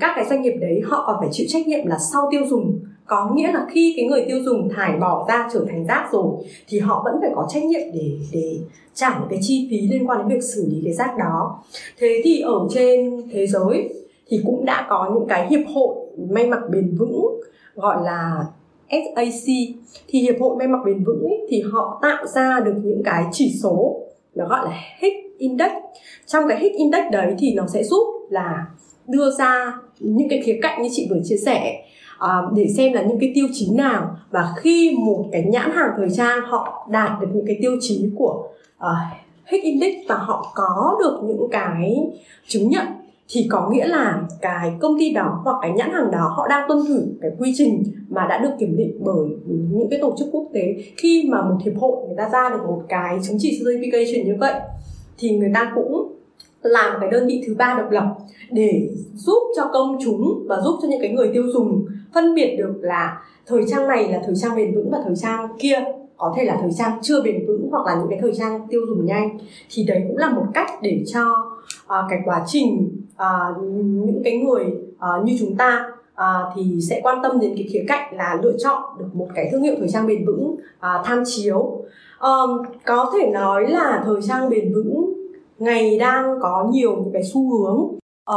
các 0.00 0.12
cái 0.16 0.24
doanh 0.24 0.42
nghiệp 0.42 0.54
đấy 0.60 0.80
họ 0.84 1.04
còn 1.06 1.16
phải 1.20 1.28
chịu 1.32 1.46
trách 1.48 1.66
nhiệm 1.66 1.86
là 1.86 1.98
sau 2.12 2.28
tiêu 2.30 2.42
dùng 2.46 2.78
có 3.06 3.30
nghĩa 3.34 3.52
là 3.52 3.66
khi 3.70 3.94
cái 3.96 4.06
người 4.06 4.24
tiêu 4.28 4.38
dùng 4.44 4.68
thải 4.76 4.96
bỏ 5.00 5.26
ra 5.28 5.48
trở 5.52 5.64
thành 5.68 5.86
rác 5.86 6.08
rồi 6.12 6.26
thì 6.68 6.78
họ 6.78 7.02
vẫn 7.04 7.14
phải 7.20 7.30
có 7.34 7.46
trách 7.50 7.64
nhiệm 7.64 7.80
để 7.94 8.10
để 8.32 8.58
trả 8.94 9.18
những 9.18 9.28
cái 9.30 9.38
chi 9.42 9.68
phí 9.70 9.88
liên 9.88 10.08
quan 10.08 10.18
đến 10.18 10.28
việc 10.28 10.44
xử 10.44 10.66
lý 10.70 10.80
cái 10.84 10.92
rác 10.92 11.18
đó. 11.18 11.58
Thế 11.98 12.20
thì 12.24 12.40
ở 12.40 12.68
trên 12.70 13.22
thế 13.32 13.46
giới 13.46 13.88
thì 14.28 14.40
cũng 14.46 14.64
đã 14.64 14.86
có 14.88 15.10
những 15.14 15.28
cái 15.28 15.46
hiệp 15.50 15.66
hội 15.74 15.96
may 16.30 16.46
mặc 16.46 16.60
bền 16.70 16.96
vững 16.98 17.40
gọi 17.74 18.04
là 18.04 18.44
SAC 18.90 19.54
thì 20.08 20.20
hiệp 20.20 20.34
hội 20.40 20.56
may 20.56 20.68
mặc 20.68 20.78
bền 20.86 21.04
vững 21.04 21.22
ấy, 21.22 21.46
thì 21.48 21.62
họ 21.72 21.98
tạo 22.02 22.26
ra 22.26 22.60
được 22.64 22.74
những 22.84 23.02
cái 23.04 23.24
chỉ 23.32 23.52
số 23.62 24.00
nó 24.34 24.48
gọi 24.48 24.64
là 24.64 24.80
HIC 24.98 25.12
Index. 25.38 25.70
Trong 26.26 26.44
cái 26.48 26.58
HIC 26.60 26.72
Index 26.72 27.04
đấy 27.12 27.34
thì 27.38 27.54
nó 27.54 27.66
sẽ 27.66 27.84
giúp 27.84 28.06
là 28.30 28.66
đưa 29.08 29.30
ra 29.30 29.78
những 30.00 30.28
cái 30.28 30.42
khía 30.44 30.58
cạnh 30.62 30.82
như 30.82 30.88
chị 30.92 31.06
vừa 31.10 31.20
chia 31.24 31.36
sẻ 31.36 31.82
à, 32.18 32.42
để 32.56 32.66
xem 32.76 32.92
là 32.92 33.02
những 33.02 33.18
cái 33.20 33.32
tiêu 33.34 33.46
chí 33.52 33.70
nào 33.74 34.16
và 34.30 34.54
khi 34.56 34.96
một 35.06 35.24
cái 35.32 35.44
nhãn 35.48 35.70
hàng 35.70 35.90
thời 35.96 36.08
trang 36.10 36.40
họ 36.46 36.88
đạt 36.90 37.10
được 37.20 37.26
những 37.34 37.46
cái 37.46 37.56
tiêu 37.60 37.72
chí 37.80 38.10
của 38.16 38.48
uh, 38.78 39.62
Index 39.62 39.94
và 40.08 40.14
họ 40.16 40.52
có 40.54 40.96
được 41.00 41.20
những 41.24 41.48
cái 41.50 41.96
chứng 42.46 42.68
nhận 42.68 42.86
thì 43.28 43.46
có 43.50 43.70
nghĩa 43.70 43.86
là 43.86 44.22
cái 44.40 44.72
công 44.80 44.98
ty 44.98 45.12
đó 45.12 45.40
hoặc 45.44 45.56
cái 45.62 45.70
nhãn 45.70 45.90
hàng 45.92 46.10
đó 46.12 46.32
họ 46.36 46.48
đang 46.48 46.68
tuân 46.68 46.78
thủ 46.88 47.00
cái 47.20 47.30
quy 47.38 47.52
trình 47.56 47.82
mà 48.08 48.26
đã 48.28 48.38
được 48.38 48.50
kiểm 48.58 48.76
định 48.76 48.98
bởi 49.04 49.26
những 49.46 49.88
cái 49.90 49.98
tổ 50.02 50.14
chức 50.18 50.28
quốc 50.32 50.48
tế. 50.54 50.74
Khi 50.96 51.28
mà 51.28 51.42
một 51.42 51.56
hiệp 51.64 51.74
hội 51.80 52.06
người 52.06 52.16
ta 52.16 52.28
ra 52.28 52.50
được 52.50 52.62
một 52.66 52.82
cái 52.88 53.18
chứng 53.22 53.36
chỉ 53.40 53.60
certification 53.62 54.24
như 54.24 54.36
vậy 54.40 54.54
thì 55.18 55.38
người 55.38 55.50
ta 55.54 55.72
cũng 55.74 56.15
làm 56.62 57.00
cái 57.00 57.10
đơn 57.10 57.26
vị 57.26 57.44
thứ 57.46 57.54
ba 57.58 57.74
độc 57.78 57.90
lập 57.90 58.14
để 58.50 58.90
giúp 59.14 59.52
cho 59.56 59.70
công 59.72 59.98
chúng 60.04 60.46
và 60.48 60.60
giúp 60.60 60.78
cho 60.82 60.88
những 60.88 61.00
cái 61.00 61.10
người 61.10 61.30
tiêu 61.32 61.42
dùng 61.52 61.86
phân 62.14 62.34
biệt 62.34 62.56
được 62.58 62.74
là 62.80 63.22
thời 63.46 63.62
trang 63.68 63.88
này 63.88 64.08
là 64.12 64.22
thời 64.26 64.34
trang 64.36 64.56
bền 64.56 64.74
vững 64.74 64.90
và 64.90 64.98
thời 65.04 65.16
trang 65.16 65.48
kia 65.58 65.84
có 66.16 66.34
thể 66.36 66.44
là 66.44 66.58
thời 66.60 66.70
trang 66.78 66.98
chưa 67.02 67.22
bền 67.22 67.46
vững 67.46 67.68
hoặc 67.70 67.86
là 67.86 67.94
những 67.94 68.10
cái 68.10 68.18
thời 68.22 68.34
trang 68.34 68.66
tiêu 68.70 68.80
dùng 68.88 69.06
nhanh. 69.06 69.38
Thì 69.70 69.84
đấy 69.84 70.04
cũng 70.08 70.16
là 70.16 70.30
một 70.30 70.44
cách 70.54 70.70
để 70.82 71.04
cho 71.06 71.22
uh, 71.84 72.04
cái 72.10 72.18
quá 72.24 72.44
trình 72.46 72.90
uh, 73.14 73.62
những 74.06 74.20
cái 74.24 74.38
người 74.38 74.64
uh, 74.94 75.24
như 75.24 75.36
chúng 75.40 75.56
ta 75.56 75.86
uh, 76.14 76.52
thì 76.56 76.80
sẽ 76.88 77.00
quan 77.02 77.18
tâm 77.22 77.40
đến 77.40 77.52
cái 77.54 77.66
khía 77.72 77.84
cạnh 77.88 78.16
là 78.16 78.38
lựa 78.42 78.56
chọn 78.58 78.82
được 78.98 79.06
một 79.12 79.28
cái 79.34 79.48
thương 79.52 79.62
hiệu 79.62 79.74
thời 79.78 79.88
trang 79.88 80.06
bền 80.06 80.26
vững 80.26 80.50
uh, 80.52 81.04
tham 81.04 81.22
chiếu. 81.26 81.84
Um, 82.20 82.62
có 82.84 83.12
thể 83.14 83.30
nói 83.30 83.66
là 83.68 84.02
thời 84.04 84.22
trang 84.28 84.50
bền 84.50 84.74
vững 84.74 85.15
ngày 85.58 85.98
đang 85.98 86.24
có 86.42 86.68
nhiều 86.72 86.96
những 86.96 87.12
cái 87.12 87.22
xu 87.32 87.50
hướng 87.50 87.78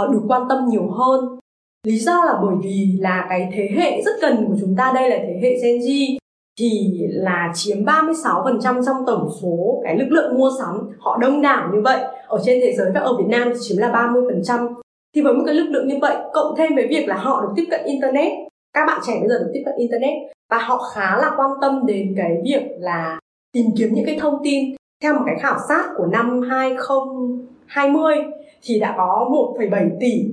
uh, 0.02 0.12
được 0.12 0.22
quan 0.28 0.42
tâm 0.50 0.66
nhiều 0.70 0.88
hơn. 0.88 1.40
Lý 1.88 2.00
do 2.00 2.24
là 2.26 2.40
bởi 2.42 2.56
vì 2.64 2.98
là 3.00 3.26
cái 3.30 3.50
thế 3.54 3.70
hệ 3.76 4.02
rất 4.02 4.12
cần 4.22 4.46
của 4.48 4.56
chúng 4.62 4.76
ta 4.76 4.92
đây 4.96 5.10
là 5.10 5.18
thế 5.18 5.40
hệ 5.42 5.50
Gen 5.64 5.78
Z 5.82 6.18
thì 6.60 6.98
là 7.10 7.52
chiếm 7.56 7.78
36% 7.78 8.62
trong 8.62 9.06
tổng 9.08 9.30
số 9.42 9.82
cái 9.84 9.98
lực 9.98 10.08
lượng 10.10 10.38
mua 10.38 10.50
sắm. 10.60 10.90
Họ 11.00 11.18
đông 11.18 11.42
đảo 11.42 11.70
như 11.74 11.82
vậy. 11.84 12.04
Ở 12.28 12.42
trên 12.46 12.60
thế 12.62 12.74
giới 12.78 12.92
và 12.94 13.00
ở 13.00 13.18
Việt 13.18 13.28
Nam 13.28 13.50
thì 13.54 13.60
chiếm 13.62 13.78
là 13.78 13.92
30% 13.92 14.74
thì 15.16 15.22
với 15.22 15.34
một 15.34 15.44
cái 15.46 15.56
lực 15.56 15.70
lượng 15.70 15.88
như 15.88 15.96
vậy 16.02 16.18
cộng 16.34 16.56
thêm 16.58 16.76
với 16.76 16.88
việc 16.88 17.08
là 17.08 17.18
họ 17.18 17.42
được 17.42 17.50
tiếp 17.56 17.66
cận 17.72 17.86
internet 17.86 18.34
các 18.74 18.86
bạn 18.88 19.02
trẻ 19.08 19.14
bây 19.20 19.30
giờ 19.30 19.40
được 19.40 19.52
tiếp 19.54 19.62
cận 19.66 19.76
internet 19.78 20.14
và 20.50 20.58
họ 20.58 20.78
khá 20.94 21.18
là 21.18 21.32
quan 21.38 21.50
tâm 21.62 21.86
đến 21.86 22.14
cái 22.18 22.38
việc 22.44 22.64
là 22.80 23.20
tìm 23.52 23.66
kiếm 23.78 23.94
những 23.94 24.06
cái 24.06 24.18
thông 24.20 24.42
tin 24.44 24.76
theo 25.04 25.14
một 25.14 25.22
cái 25.26 25.36
khảo 25.40 25.58
sát 25.68 25.90
của 25.98 26.06
năm 26.06 26.42
2020 26.42 28.16
thì 28.64 28.80
đã 28.80 28.94
có 28.98 29.30
1,7 29.60 29.90
tỷ 30.00 30.26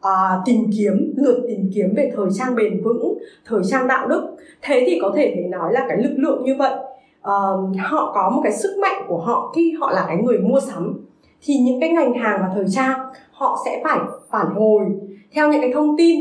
à, 0.00 0.40
tìm 0.44 0.70
kiếm 0.76 1.14
lượt 1.16 1.44
tìm 1.48 1.70
kiếm 1.74 1.94
về 1.96 2.12
thời 2.16 2.26
trang 2.38 2.54
bền 2.54 2.82
vững 2.84 3.18
thời 3.46 3.60
trang 3.64 3.88
đạo 3.88 4.08
đức. 4.08 4.36
Thế 4.62 4.84
thì 4.86 4.98
có 5.02 5.12
thể 5.16 5.34
để 5.36 5.42
nói 5.48 5.72
là 5.72 5.86
cái 5.88 5.98
lực 5.98 6.14
lượng 6.16 6.44
như 6.44 6.54
vậy 6.58 6.72
uh, 6.74 7.76
họ 7.78 8.12
có 8.14 8.30
một 8.34 8.40
cái 8.44 8.52
sức 8.52 8.78
mạnh 8.82 9.04
của 9.08 9.18
họ 9.18 9.52
khi 9.56 9.74
họ 9.80 9.90
là 9.90 10.04
cái 10.08 10.16
người 10.16 10.38
mua 10.38 10.60
sắm. 10.60 11.06
Thì 11.42 11.54
những 11.58 11.80
cái 11.80 11.88
ngành 11.88 12.14
hàng 12.14 12.40
và 12.42 12.50
thời 12.54 12.64
trang 12.68 13.00
họ 13.32 13.58
sẽ 13.64 13.80
phải 13.84 13.98
phản 14.30 14.46
hồi. 14.54 14.84
Theo 15.32 15.52
những 15.52 15.60
cái 15.60 15.72
thông 15.74 15.96
tin 15.98 16.18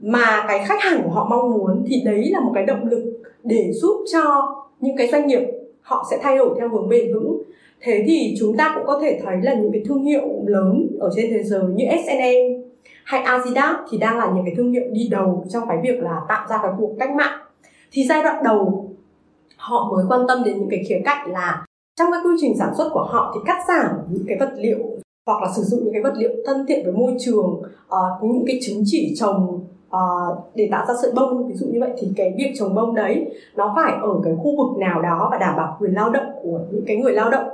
mà 0.00 0.44
cái 0.48 0.64
khách 0.64 0.82
hàng 0.82 1.02
của 1.04 1.10
họ 1.10 1.26
mong 1.30 1.50
muốn 1.50 1.84
thì 1.86 2.02
đấy 2.04 2.30
là 2.32 2.40
một 2.40 2.52
cái 2.54 2.66
động 2.66 2.86
lực 2.86 3.04
để 3.44 3.72
giúp 3.72 4.04
cho 4.12 4.54
những 4.80 4.96
cái 4.96 5.08
doanh 5.08 5.26
nghiệp 5.26 5.61
họ 5.82 6.06
sẽ 6.10 6.18
thay 6.22 6.36
đổi 6.36 6.54
theo 6.58 6.68
hướng 6.68 6.88
bền 6.88 7.14
vững. 7.14 7.42
Thế 7.80 8.04
thì 8.06 8.34
chúng 8.38 8.56
ta 8.56 8.72
cũng 8.74 8.86
có 8.86 8.98
thể 9.02 9.20
thấy 9.24 9.36
là 9.42 9.54
những 9.54 9.72
cái 9.72 9.82
thương 9.88 10.02
hiệu 10.02 10.22
lớn 10.46 10.86
ở 11.00 11.10
trên 11.16 11.30
thế 11.30 11.42
giới 11.42 11.62
như 11.74 11.84
S&M 12.06 12.62
hay 13.04 13.22
Adidas 13.22 13.76
thì 13.90 13.98
đang 13.98 14.18
là 14.18 14.32
những 14.34 14.44
cái 14.44 14.54
thương 14.56 14.72
hiệu 14.72 14.84
đi 14.92 15.08
đầu 15.10 15.44
trong 15.48 15.62
cái 15.68 15.78
việc 15.82 16.02
là 16.02 16.20
tạo 16.28 16.46
ra 16.50 16.58
cái 16.62 16.70
cuộc 16.78 16.94
cách 16.98 17.10
mạng. 17.10 17.40
Thì 17.92 18.06
giai 18.08 18.22
đoạn 18.22 18.44
đầu 18.44 18.90
họ 19.56 19.92
mới 19.96 20.04
quan 20.08 20.20
tâm 20.28 20.42
đến 20.44 20.58
những 20.58 20.68
cái 20.70 20.84
khía 20.88 21.00
cạnh 21.04 21.30
là 21.30 21.64
trong 21.98 22.12
cái 22.12 22.20
quy 22.24 22.36
trình 22.40 22.58
sản 22.58 22.74
xuất 22.76 22.90
của 22.92 23.04
họ 23.04 23.34
thì 23.34 23.40
cắt 23.46 23.58
giảm 23.68 23.96
những 24.10 24.24
cái 24.28 24.38
vật 24.40 24.52
liệu 24.56 24.78
hoặc 25.26 25.42
là 25.42 25.48
sử 25.56 25.62
dụng 25.62 25.84
những 25.84 25.92
cái 25.92 26.02
vật 26.02 26.14
liệu 26.16 26.30
thân 26.46 26.66
thiện 26.68 26.84
với 26.84 26.92
môi 26.92 27.14
trường 27.18 27.62
uh, 27.86 28.22
những 28.22 28.44
cái 28.46 28.58
chứng 28.62 28.82
chỉ 28.86 29.14
trồng 29.18 29.64
uh, 29.96 30.38
để 30.54 30.68
tạo 30.72 30.86
ra 30.88 30.94
sợi 31.02 31.12
bông 31.12 31.48
ví 31.48 31.54
dụ 31.54 31.66
như 31.66 31.80
vậy 31.80 31.90
thì 31.98 32.08
cái 32.16 32.34
việc 32.36 32.52
trồng 32.58 32.74
bông 32.74 32.94
đấy 32.94 33.26
nó 33.56 33.72
phải 33.76 33.92
ở 34.02 34.20
cái 34.24 34.34
khu 34.42 34.56
vực 34.56 34.78
nào 34.78 35.02
đó 35.02 35.28
và 35.30 35.38
đảm 35.38 35.54
bảo 35.56 35.76
quyền 35.80 35.94
lao 35.94 36.10
động 36.10 36.26
của 36.42 36.60
những 36.70 36.84
cái 36.86 36.96
người 36.96 37.12
lao 37.12 37.30
động. 37.30 37.48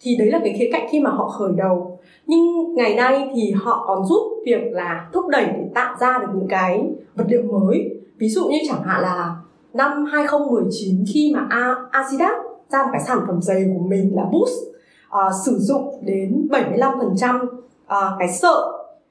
Thì 0.00 0.16
đấy 0.18 0.30
là 0.30 0.40
cái 0.44 0.54
khía 0.58 0.70
cạnh 0.72 0.86
khi 0.90 1.00
mà 1.00 1.10
họ 1.10 1.28
khởi 1.28 1.52
đầu. 1.56 1.98
Nhưng 2.26 2.74
ngày 2.74 2.94
nay 2.94 3.30
thì 3.34 3.50
họ 3.50 3.84
còn 3.86 4.04
giúp 4.04 4.42
việc 4.46 4.62
là 4.72 5.08
thúc 5.12 5.28
đẩy 5.28 5.44
để 5.46 5.64
tạo 5.74 5.96
ra 6.00 6.18
được 6.18 6.28
những 6.34 6.48
cái 6.48 6.90
vật 7.14 7.24
liệu 7.28 7.42
mới. 7.42 8.00
Ví 8.18 8.28
dụ 8.28 8.48
như 8.48 8.58
chẳng 8.68 8.82
hạn 8.82 9.02
là 9.02 9.36
năm 9.74 10.04
2019 10.12 11.04
khi 11.14 11.34
mà 11.34 11.48
Adidas 11.90 12.36
ra 12.68 12.82
một 12.82 12.88
cái 12.92 13.00
sản 13.06 13.18
phẩm 13.26 13.42
giày 13.42 13.64
của 13.74 13.84
mình 13.86 14.12
là 14.14 14.24
Boost 14.32 14.72
uh, 15.08 15.32
sử 15.46 15.58
dụng 15.58 15.94
đến 16.02 16.48
75% 16.50 17.44
uh, 17.44 17.50
ờ, 17.86 18.16
cái 18.18 18.28
sợi 18.28 18.62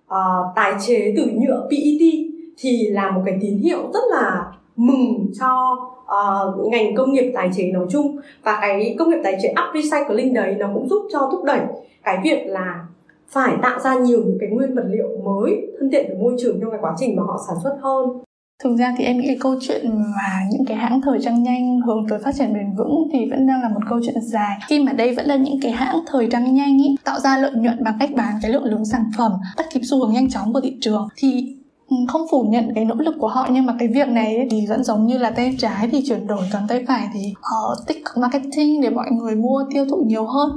uh, 0.06 0.56
tái 0.56 0.74
chế 0.88 1.14
từ 1.18 1.26
nhựa 1.26 1.68
PET 1.70 2.31
thì 2.62 2.90
là 2.90 3.12
một 3.12 3.22
cái 3.26 3.38
tín 3.42 3.58
hiệu 3.58 3.92
rất 3.94 4.04
là 4.12 4.52
mừng 4.76 5.32
cho 5.40 5.78
uh, 6.04 6.72
ngành 6.72 6.96
công 6.96 7.14
nghiệp 7.14 7.32
tái 7.34 7.50
chế 7.54 7.72
nói 7.72 7.86
chung 7.90 8.18
và 8.44 8.58
cái 8.62 8.96
công 9.00 9.10
nghiệp 9.10 9.20
tái 9.24 9.38
chế 9.42 9.50
up 9.50 9.84
recycling 9.84 10.34
đấy 10.34 10.56
nó 10.60 10.70
cũng 10.74 10.90
giúp 10.90 11.08
cho 11.14 11.30
thúc 11.32 11.44
đẩy 11.44 11.60
cái 12.04 12.18
việc 12.24 12.44
là 12.46 12.86
phải 13.30 13.56
tạo 13.62 13.80
ra 13.80 13.96
nhiều 13.96 14.20
những 14.26 14.38
cái 14.40 14.50
nguyên 14.50 14.76
vật 14.76 14.86
liệu 14.90 15.08
mới 15.24 15.68
thân 15.80 15.92
thiện 15.92 16.06
với 16.08 16.18
môi 16.18 16.36
trường 16.40 16.60
trong 16.62 16.72
cái 16.72 16.80
quá 16.82 16.94
trình 17.00 17.16
mà 17.16 17.24
họ 17.24 17.40
sản 17.48 17.56
xuất 17.64 17.78
hơn 17.82 18.10
Thực 18.64 18.76
ra 18.76 18.96
thì 18.98 19.04
em 19.04 19.18
nghĩ 19.18 19.28
cái 19.28 19.38
câu 19.40 19.56
chuyện 19.62 19.86
mà 19.88 20.40
những 20.52 20.66
cái 20.66 20.78
hãng 20.78 21.02
thời 21.02 21.20
trang 21.22 21.44
nhanh 21.44 21.82
hướng 21.82 22.08
tới 22.10 22.20
phát 22.20 22.36
triển 22.38 22.54
bền 22.54 22.76
vững 22.78 23.10
thì 23.14 23.30
vẫn 23.30 23.48
đang 23.48 23.62
là 23.62 23.70
một 23.70 23.80
câu 23.90 24.00
chuyện 24.06 24.22
dài. 24.22 24.60
Khi 24.68 24.84
mà 24.84 24.92
đây 24.92 25.16
vẫn 25.16 25.26
là 25.26 25.36
những 25.36 25.60
cái 25.62 25.72
hãng 25.72 26.00
thời 26.08 26.28
trang 26.32 26.56
nhanh 26.56 26.78
ý, 26.78 26.96
tạo 27.04 27.20
ra 27.20 27.38
lợi 27.38 27.52
nhuận 27.56 27.84
bằng 27.84 27.98
cách 28.00 28.10
bán 28.16 28.34
cái 28.42 28.52
lượng 28.52 28.64
lớn 28.64 28.86
sản 28.86 29.04
phẩm, 29.18 29.32
bắt 29.58 29.66
kịp 29.74 29.82
xu 29.84 29.98
hướng 30.00 30.14
nhanh 30.14 30.30
chóng 30.30 30.54
của 30.54 30.62
thị 30.62 30.78
trường 30.82 31.08
thì 31.18 31.56
không 32.08 32.28
phủ 32.32 32.44
nhận 32.50 32.72
cái 32.76 32.86
nỗ 32.86 32.96
lực 32.96 33.16
của 33.20 33.28
họ, 33.28 33.48
nhưng 33.52 33.66
mà 33.66 33.76
cái 33.80 33.88
việc 33.88 34.08
này 34.08 34.48
thì 34.52 34.66
vẫn 34.68 34.84
giống 34.84 35.08
như 35.08 35.18
là 35.18 35.30
tay 35.30 35.56
trái 35.60 35.90
thì 35.92 36.04
chuyển 36.06 36.28
đổi, 36.28 36.44
còn 36.54 36.62
tay 36.68 36.86
phải 36.88 37.08
thì 37.14 37.34
họ 37.42 37.76
tích 37.88 38.06
cực 38.06 38.18
marketing 38.18 38.82
để 38.82 38.90
mọi 38.90 39.12
người 39.12 39.36
mua, 39.36 39.64
tiêu 39.74 39.86
thụ 39.90 40.04
nhiều 40.08 40.26
hơn. 40.26 40.52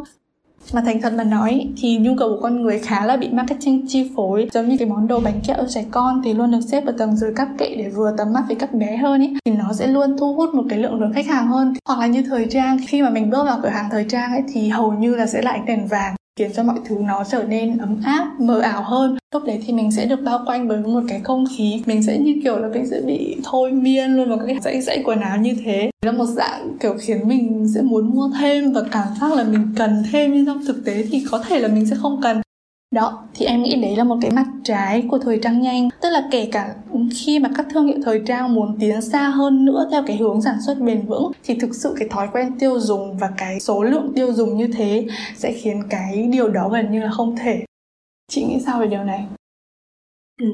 Mà 0.73 0.81
thành 0.81 1.01
thật 1.01 1.13
mà 1.17 1.25
nói, 1.25 1.69
thì 1.77 1.99
nhu 1.99 2.13
cầu 2.19 2.29
của 2.29 2.41
con 2.43 2.63
người 2.63 2.79
khá 2.79 3.07
là 3.07 3.17
bị 3.17 3.29
marketing 3.29 3.87
chi 3.89 4.11
phối, 4.17 4.49
giống 4.53 4.69
như 4.69 4.77
cái 4.77 4.89
món 4.89 5.07
đồ 5.07 5.21
bánh 5.21 5.41
kẹo 5.47 5.57
trẻ 5.69 5.85
con 5.91 6.23
thì 6.25 6.35
luôn 6.35 6.51
được 6.51 6.61
xếp 6.61 6.87
ở 6.87 6.95
tầng 6.99 7.17
dưới 7.17 7.33
các 7.37 7.49
kệ 7.59 7.75
để 7.79 7.89
vừa 7.89 8.15
tầm 8.19 8.33
mắt 8.33 8.45
với 8.47 8.57
các 8.57 8.75
bé 8.75 8.97
hơn 8.97 9.21
ý, 9.21 9.35
thì 9.45 9.53
nó 9.53 9.73
sẽ 9.73 9.87
luôn 9.87 10.17
thu 10.19 10.35
hút 10.35 10.55
một 10.55 10.63
cái 10.69 10.79
lượng 10.79 11.01
lớn 11.01 11.13
khách 11.13 11.27
hàng 11.27 11.49
hơn. 11.49 11.75
Hoặc 11.89 12.01
là 12.01 12.07
như 12.07 12.23
thời 12.23 12.47
trang, 12.51 12.79
khi 12.87 13.03
mà 13.03 13.11
mình 13.11 13.31
bước 13.31 13.45
vào 13.45 13.59
cửa 13.63 13.69
hàng 13.69 13.89
thời 13.91 14.07
trang 14.09 14.33
ấy 14.33 14.43
thì 14.53 14.69
hầu 14.69 14.93
như 14.93 15.15
là 15.15 15.27
sẽ 15.27 15.43
là 15.43 15.51
ánh 15.51 15.67
đèn 15.67 15.87
vàng 15.87 16.15
khiến 16.39 16.51
cho 16.55 16.63
mọi 16.63 16.77
thứ 16.85 16.97
nó 16.99 17.25
trở 17.31 17.43
nên 17.43 17.79
ấm 17.79 18.01
áp, 18.05 18.41
mờ 18.41 18.61
ảo 18.61 18.83
hơn. 18.83 19.19
Lúc 19.35 19.45
đấy 19.45 19.63
thì 19.67 19.73
mình 19.73 19.93
sẽ 19.93 20.07
được 20.07 20.21
bao 20.25 20.43
quanh 20.47 20.69
bởi 20.69 20.79
một 20.79 21.01
cái 21.09 21.21
không 21.25 21.45
khí. 21.57 21.83
Mình 21.87 22.03
sẽ 22.03 22.19
như 22.19 22.41
kiểu 22.45 22.59
là 22.59 22.69
mình 22.69 22.87
sẽ 22.91 23.01
bị 23.01 23.37
thôi 23.45 23.73
miên 23.73 24.17
luôn 24.17 24.29
vào 24.29 24.39
cái 24.47 24.59
dãy 24.63 24.81
dãy 24.81 25.03
quần 25.05 25.21
áo 25.21 25.39
như 25.39 25.57
thế. 25.65 25.91
Là 26.07 26.13
một 26.13 26.27
dạng 26.27 26.77
kiểu 26.81 26.95
khiến 27.01 27.29
mình 27.29 27.67
sẽ 27.75 27.83
muốn 27.83 28.11
mua 28.15 28.31
thêm 28.41 28.73
và 28.73 28.83
cảm 28.91 29.09
giác 29.21 29.33
là 29.33 29.45
mình 29.45 29.75
cần 29.77 30.03
thêm. 30.13 30.33
Nhưng 30.33 30.47
trong 30.47 30.65
thực 30.67 30.85
tế 30.85 31.05
thì 31.11 31.25
có 31.31 31.39
thể 31.49 31.61
là 31.61 31.69
mình 31.69 31.87
sẽ 31.87 31.97
không 32.03 32.21
cần 32.23 32.41
đó, 32.95 33.25
thì 33.35 33.47
em 33.47 33.63
nghĩ 33.63 33.83
đấy 33.83 33.97
là 33.97 34.05
một 34.05 34.17
cái 34.21 34.31
mặt 34.31 34.47
trái 34.65 35.07
của 35.11 35.19
thời 35.19 35.39
trang 35.43 35.61
nhanh. 35.61 35.89
Tức 36.03 36.11
là 36.11 36.29
kể 36.31 36.49
cả 36.53 36.75
khi 37.25 37.39
mà 37.39 37.51
các 37.57 37.67
thương 37.71 37.87
hiệu 37.87 37.99
thời 38.05 38.23
trang 38.27 38.55
muốn 38.55 38.77
tiến 38.81 39.03
xa 39.03 39.29
hơn 39.29 39.65
nữa 39.65 39.89
theo 39.91 40.03
cái 40.07 40.17
hướng 40.17 40.43
sản 40.43 40.57
xuất 40.67 40.81
bền 40.81 41.07
vững, 41.07 41.33
thì 41.45 41.55
thực 41.55 41.75
sự 41.75 41.95
cái 41.99 42.09
thói 42.09 42.29
quen 42.33 42.59
tiêu 42.59 42.81
dùng 42.81 43.19
và 43.19 43.31
cái 43.37 43.61
số 43.61 43.83
lượng 43.83 44.13
tiêu 44.15 44.33
dùng 44.33 44.57
như 44.57 44.69
thế 44.77 45.07
sẽ 45.37 45.53
khiến 45.53 45.83
cái 45.91 46.29
điều 46.33 46.49
đó 46.49 46.69
gần 46.69 46.93
như 46.93 47.01
là 47.01 47.11
không 47.11 47.37
thể. 47.37 47.65
Chị 48.31 48.45
nghĩ 48.45 48.61
sao 48.67 48.81
về 48.81 48.87
điều 48.87 49.05
này? 49.05 49.27
Ừ. 50.41 50.47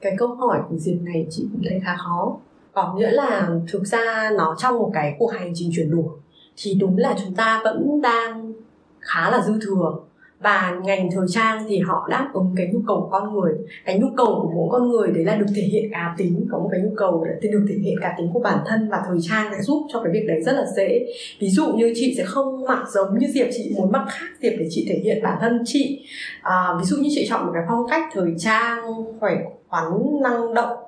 cái 0.00 0.16
câu 0.18 0.34
hỏi 0.34 0.58
của 0.68 0.76
diệp 0.78 1.02
này 1.02 1.26
chị 1.30 1.46
cũng 1.52 1.62
thấy 1.68 1.80
khá 1.84 1.96
khó. 1.96 2.36
Có 2.72 2.94
nghĩa 2.94 3.10
là 3.10 3.48
thực 3.72 3.84
ra 3.84 4.30
nó 4.36 4.56
trong 4.58 4.78
một 4.78 4.90
cái 4.94 5.16
cuộc 5.18 5.32
hành 5.32 5.52
trình 5.54 5.70
chuyển 5.76 5.90
đổi, 5.90 6.18
thì 6.56 6.74
đúng 6.74 6.98
là 6.98 7.14
chúng 7.24 7.34
ta 7.34 7.60
vẫn 7.64 8.00
đang 8.02 8.52
khá 9.00 9.30
là 9.30 9.42
dư 9.46 9.60
thừa 9.60 9.94
và 10.40 10.80
ngành 10.84 11.08
thời 11.12 11.26
trang 11.28 11.64
thì 11.68 11.78
họ 11.78 12.08
đáp 12.10 12.30
ứng 12.34 12.54
cái 12.56 12.66
nhu 12.72 12.80
cầu 12.86 13.00
của 13.00 13.08
con 13.10 13.34
người. 13.34 13.52
Cái 13.84 13.98
nhu 13.98 14.06
cầu 14.16 14.26
của 14.42 14.50
mỗi 14.54 14.68
con 14.70 14.88
người 14.88 15.08
đấy 15.10 15.24
là 15.24 15.36
được 15.36 15.46
thể 15.56 15.62
hiện 15.62 15.90
cá 15.92 16.14
tính 16.18 16.46
có 16.50 16.58
một 16.58 16.68
cái 16.72 16.80
nhu 16.80 16.90
cầu 16.96 17.26
để 17.40 17.48
được 17.48 17.66
thể 17.68 17.74
hiện 17.74 17.94
cá 18.00 18.14
tính 18.18 18.30
của 18.32 18.40
bản 18.40 18.58
thân 18.66 18.88
và 18.90 19.02
thời 19.06 19.18
trang 19.22 19.52
sẽ 19.52 19.62
giúp 19.62 19.86
cho 19.92 20.00
cái 20.02 20.12
việc 20.12 20.24
đấy 20.28 20.42
rất 20.42 20.52
là 20.52 20.64
dễ. 20.76 21.06
Ví 21.40 21.48
dụ 21.48 21.66
như 21.66 21.92
chị 21.96 22.14
sẽ 22.18 22.24
không 22.24 22.64
mặc 22.64 22.84
giống 22.94 23.18
như 23.18 23.26
diệp 23.34 23.46
chị 23.52 23.72
muốn 23.76 23.92
mặc 23.92 24.04
khác 24.08 24.26
diệp 24.40 24.52
để 24.58 24.66
chị 24.70 24.86
thể 24.88 25.00
hiện 25.04 25.22
bản 25.22 25.38
thân 25.40 25.62
chị. 25.64 26.06
À, 26.42 26.66
ví 26.78 26.84
dụ 26.84 26.96
như 26.96 27.08
chị 27.14 27.26
chọn 27.28 27.46
một 27.46 27.52
cái 27.54 27.62
phong 27.68 27.88
cách 27.90 28.02
thời 28.12 28.34
trang 28.38 28.78
khỏe 29.20 29.34
khoắn 29.68 29.84
năng 30.22 30.54
động 30.54 30.78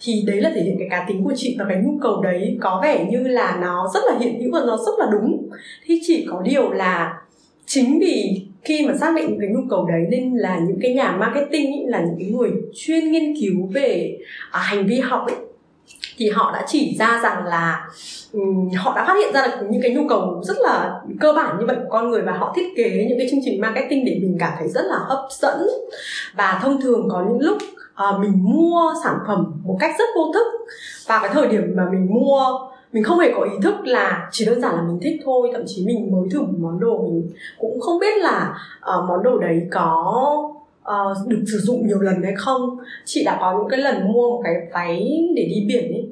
thì 0.00 0.24
đấy 0.26 0.40
là 0.40 0.50
thể 0.54 0.62
hiện 0.62 0.76
cái 0.78 0.88
cá 0.90 1.04
tính 1.08 1.24
của 1.24 1.32
chị 1.36 1.56
và 1.58 1.64
cái 1.68 1.82
nhu 1.84 1.98
cầu 2.02 2.22
đấy 2.22 2.58
có 2.60 2.80
vẻ 2.82 3.06
như 3.10 3.18
là 3.18 3.58
nó 3.62 3.90
rất 3.94 4.00
là 4.06 4.18
hiện 4.18 4.40
hữu 4.40 4.52
và 4.52 4.60
nó 4.66 4.76
rất 4.76 4.92
là 4.98 5.06
đúng. 5.12 5.48
Thì 5.84 6.00
chỉ 6.06 6.26
có 6.30 6.42
điều 6.44 6.70
là 6.70 7.20
chính 7.66 7.98
vì 7.98 8.46
khi 8.64 8.86
mà 8.86 8.94
xác 9.00 9.14
định 9.16 9.26
những 9.30 9.40
cái 9.40 9.48
nhu 9.48 9.60
cầu 9.70 9.86
đấy 9.86 10.06
nên 10.10 10.34
là 10.34 10.58
những 10.58 10.78
cái 10.82 10.94
nhà 10.94 11.16
marketing 11.20 11.72
ý, 11.72 11.84
là 11.86 12.00
những 12.00 12.16
cái 12.18 12.28
người 12.28 12.50
chuyên 12.74 13.12
nghiên 13.12 13.34
cứu 13.40 13.70
về 13.72 14.18
à, 14.50 14.60
hành 14.60 14.86
vi 14.86 15.00
học 15.00 15.26
ấy 15.26 15.36
thì 16.16 16.30
họ 16.30 16.52
đã 16.52 16.64
chỉ 16.66 16.96
ra 16.98 17.20
rằng 17.22 17.44
là 17.44 17.88
um, 18.32 18.70
họ 18.76 18.96
đã 18.96 19.04
phát 19.04 19.14
hiện 19.16 19.34
ra 19.34 19.46
được 19.46 19.66
những 19.70 19.82
cái 19.82 19.90
nhu 19.90 20.08
cầu 20.08 20.42
rất 20.44 20.56
là 20.60 21.00
cơ 21.20 21.32
bản 21.32 21.56
như 21.58 21.66
vậy 21.66 21.76
của 21.76 21.88
con 21.90 22.10
người 22.10 22.22
và 22.22 22.32
họ 22.32 22.52
thiết 22.56 22.68
kế 22.76 23.06
những 23.08 23.18
cái 23.18 23.28
chương 23.30 23.40
trình 23.44 23.60
marketing 23.60 24.04
để 24.04 24.18
mình 24.22 24.36
cảm 24.40 24.52
thấy 24.58 24.68
rất 24.68 24.82
là 24.84 24.98
hấp 24.98 25.18
dẫn. 25.30 25.68
Và 26.36 26.60
thông 26.62 26.80
thường 26.80 27.08
có 27.10 27.24
những 27.28 27.40
lúc 27.40 27.58
uh, 27.92 28.20
mình 28.20 28.32
mua 28.44 28.92
sản 29.04 29.14
phẩm 29.26 29.60
một 29.64 29.76
cách 29.80 29.92
rất 29.98 30.08
vô 30.16 30.32
thức. 30.34 30.46
Và 31.06 31.18
cái 31.18 31.30
thời 31.34 31.48
điểm 31.48 31.62
mà 31.76 31.82
mình 31.92 32.06
mua 32.10 32.58
mình 32.94 33.04
không 33.04 33.18
hề 33.18 33.32
có 33.36 33.42
ý 33.42 33.58
thức 33.62 33.74
là 33.84 34.28
chỉ 34.32 34.44
đơn 34.44 34.60
giản 34.60 34.74
là 34.74 34.82
mình 34.82 34.98
thích 35.02 35.20
thôi 35.24 35.50
thậm 35.52 35.62
chí 35.66 35.86
mình 35.86 36.12
mới 36.12 36.28
thử 36.30 36.40
một 36.40 36.58
món 36.58 36.80
đồ 36.80 37.02
mình 37.02 37.28
cũng 37.58 37.80
không 37.80 37.98
biết 37.98 38.18
là 38.22 38.54
uh, 38.78 39.08
món 39.08 39.22
đồ 39.22 39.38
đấy 39.38 39.60
có 39.70 40.14
uh, 40.82 41.28
được 41.28 41.44
sử 41.52 41.58
dụng 41.58 41.86
nhiều 41.86 42.00
lần 42.00 42.22
hay 42.22 42.34
không. 42.36 42.78
Chị 43.04 43.24
đã 43.24 43.38
có 43.40 43.58
những 43.58 43.68
cái 43.68 43.80
lần 43.80 44.12
mua 44.12 44.30
một 44.30 44.40
cái 44.44 44.54
váy 44.72 45.28
để 45.36 45.46
đi 45.48 45.64
biển 45.68 45.92
ấy 45.92 46.08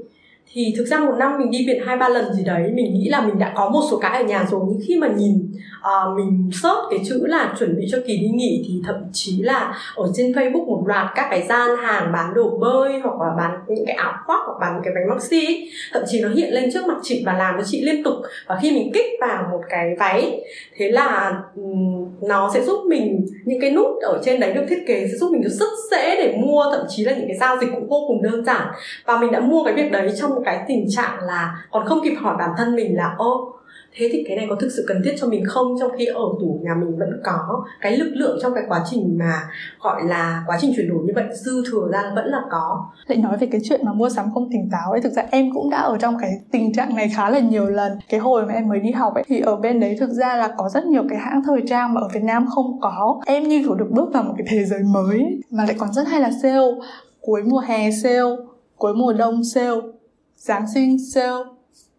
thì 0.55 0.75
thực 0.77 0.85
ra 0.85 0.99
một 0.99 1.15
năm 1.19 1.39
mình 1.39 1.51
đi 1.51 1.65
biển 1.67 1.83
hai 1.87 1.97
ba 1.97 2.09
lần 2.09 2.35
gì 2.35 2.45
đấy 2.45 2.71
mình 2.75 2.95
nghĩ 2.95 3.09
là 3.09 3.21
mình 3.21 3.39
đã 3.39 3.53
có 3.57 3.69
một 3.69 3.81
số 3.91 3.99
cái 3.99 4.23
ở 4.23 4.25
nhà 4.25 4.47
rồi. 4.51 4.61
Nhưng 4.69 4.81
khi 4.87 4.97
mà 4.97 5.09
nhìn 5.17 5.53
uh, 5.79 6.17
mình 6.17 6.51
search 6.63 6.79
cái 6.91 7.01
chữ 7.09 7.27
là 7.27 7.55
chuẩn 7.59 7.77
bị 7.77 7.87
cho 7.91 7.99
kỳ 8.07 8.17
đi 8.17 8.29
nghỉ 8.29 8.65
thì 8.69 8.83
thậm 8.87 8.97
chí 9.13 9.43
là 9.43 9.75
ở 9.97 10.11
trên 10.15 10.33
Facebook 10.33 10.67
một 10.67 10.85
loạt 10.87 11.07
các 11.15 11.27
cái 11.31 11.43
gian 11.49 11.71
hàng 11.77 12.13
bán 12.13 12.35
đồ 12.35 12.59
bơi 12.61 13.01
hoặc 13.03 13.21
là 13.21 13.35
bán 13.39 13.59
những 13.69 13.87
cái 13.87 13.97
áo 13.97 14.13
khoác 14.27 14.41
hoặc 14.47 14.59
bán 14.61 14.81
cái 14.85 14.95
bánh 14.95 15.09
maxi 15.09 15.47
ấy, 15.47 15.71
thậm 15.93 16.03
chí 16.07 16.21
nó 16.21 16.29
hiện 16.29 16.53
lên 16.53 16.71
trước 16.73 16.87
mặt 16.87 16.97
chị 17.03 17.23
và 17.27 17.33
làm 17.39 17.55
cho 17.59 17.65
chị 17.67 17.85
liên 17.85 18.03
tục. 18.03 18.15
Và 18.47 18.59
khi 18.63 18.71
mình 18.71 18.91
kích 18.95 19.07
vào 19.21 19.49
một 19.53 19.61
cái 19.69 19.95
váy 19.99 20.41
thế 20.77 20.89
là 20.89 21.41
um, 21.57 22.09
nó 22.23 22.51
sẽ 22.55 22.63
giúp 22.63 22.85
mình 22.89 23.27
những 23.45 23.61
cái 23.61 23.71
nút 23.71 24.03
ở 24.03 24.21
trên 24.25 24.41
đấy 24.41 24.53
được 24.53 24.65
thiết 24.69 24.85
kế 24.87 25.07
sẽ 25.09 25.17
giúp 25.17 25.33
mình 25.33 25.43
rất 25.45 25.71
dễ 25.91 26.17
để 26.17 26.37
mua. 26.37 26.65
Thậm 26.73 26.87
chí 26.89 27.05
là 27.05 27.13
những 27.13 27.29
cái 27.29 27.37
giao 27.37 27.57
dịch 27.61 27.69
cũng 27.75 27.89
vô 27.89 28.05
cùng 28.09 28.23
đơn 28.23 28.45
giản. 28.45 28.67
Và 29.07 29.19
mình 29.21 29.33
đã 29.33 29.41
mua 29.41 29.65
cái 29.65 29.75
việc 29.75 29.93
đấy 29.93 30.11
trong 30.21 30.42
một 30.43 30.51
cái 30.51 30.65
tình 30.69 30.87
trạng 30.89 31.19
là 31.23 31.65
còn 31.71 31.87
không 31.87 31.99
kịp 32.05 32.15
hỏi 32.21 32.37
bản 32.39 32.51
thân 32.57 32.77
mình 32.77 32.97
là, 32.97 33.15
ô, 33.19 33.55
thế 33.97 34.09
thì 34.13 34.25
cái 34.29 34.37
này 34.37 34.47
có 34.49 34.57
thực 34.61 34.69
sự 34.77 34.85
cần 34.89 35.03
thiết 35.05 35.15
cho 35.19 35.27
mình 35.27 35.45
không? 35.47 35.75
Trong 35.81 35.91
khi 35.99 36.05
ở 36.05 36.25
tủ 36.41 36.61
nhà 36.63 36.75
mình 36.81 36.99
vẫn 36.99 37.21
có 37.25 37.65
cái 37.81 37.97
lực 37.97 38.13
lượng 38.15 38.39
trong 38.43 38.55
cái 38.55 38.65
quá 38.69 38.85
trình 38.91 39.19
mà, 39.19 39.43
gọi 39.81 40.03
là, 40.05 40.45
quá 40.47 40.59
trình 40.61 40.73
chuyển 40.77 40.89
đổi 40.89 40.99
như 41.05 41.13
vậy, 41.15 41.25
dư 41.35 41.63
thừa 41.71 41.89
ra 41.93 42.13
vẫn 42.15 42.27
là 42.27 42.39
có. 42.51 42.87
Lại 43.07 43.19
nói 43.19 43.37
về 43.39 43.49
cái 43.53 43.61
chuyện 43.65 43.81
mà 43.85 43.93
mua 43.93 44.09
sắm 44.09 44.27
không 44.35 44.49
tỉnh 44.53 44.69
táo 44.73 44.93
ấy, 44.93 45.01
thực 45.01 45.13
ra 45.13 45.23
em 45.31 45.51
cũng 45.55 45.71
đã 45.71 45.79
ở 45.79 45.99
trong 45.99 46.17
cái 46.21 46.31
tình 46.51 46.73
trạng 46.73 46.97
này 46.97 47.11
khá 47.17 47.31
là 47.31 47.39
nhiều 47.39 47.67
lần. 47.67 47.93
Cái 48.09 48.21
hồi 48.21 48.47
mà 48.47 48.55
em 48.55 48.69
mới 48.69 48.81
đi 48.81 48.91
học 48.91 49.15
ấy, 49.15 49.25
thì 49.27 49.41
ở 49.41 49.57
bên 49.57 49.81
đấy 49.81 49.97
thực 50.01 50.11
ra 50.11 50.37
là 50.37 50.55
có 50.57 50.69
rất 50.69 50.85
nhiều 50.85 51.03
cái 51.09 51.19
hãng 51.19 51.43
thời 51.47 51.63
trang 51.69 51.95
mà 51.95 52.01
ở 52.01 52.09
Việt 52.15 52.23
Nam 52.23 52.47
không 52.55 52.81
có. 52.81 53.21
Em 53.27 53.49
như 53.49 53.63
kiểu 53.63 53.75
được 53.75 53.89
bước 53.91 54.13
vào 54.13 54.23
một 54.23 54.35
cái 54.39 54.47
thế 54.51 54.65
giới 54.65 54.81
mới, 54.83 55.41
mà 55.51 55.65
lại 55.65 55.75
còn 55.79 55.93
rất 55.93 56.09
hay 56.09 56.21
là 56.21 56.31
sale. 56.43 56.69
Cuối 57.21 57.43
mùa 57.43 57.61
hè 57.61 57.91
sale, 57.91 58.37
cuối 58.77 58.95
mùa 58.95 59.13
đông 59.13 59.45
sale. 59.55 59.81
Giáng 60.43 60.65
sinh, 60.75 60.99
sale. 60.99 61.45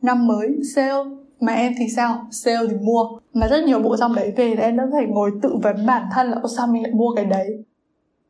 Năm 0.01 0.27
mới, 0.27 0.49
sale. 0.75 1.09
Mà 1.39 1.53
em 1.53 1.73
thì 1.77 1.85
sao? 1.95 2.27
Sale 2.31 2.67
thì 2.69 2.75
mua. 2.81 3.03
Mà 3.33 3.47
rất 3.47 3.63
nhiều 3.63 3.79
bộ 3.79 3.97
trong 3.97 4.15
đấy 4.15 4.33
về 4.35 4.55
là 4.55 4.61
em 4.61 4.77
đã 4.77 4.83
phải 4.91 5.05
ngồi 5.05 5.31
tự 5.41 5.55
vấn 5.63 5.85
bản 5.85 6.03
thân 6.13 6.27
là" 6.31 6.37
sao 6.57 6.67
mình 6.67 6.83
lại 6.83 6.91
mua 6.91 7.15
cái 7.15 7.25
đấy? 7.25 7.63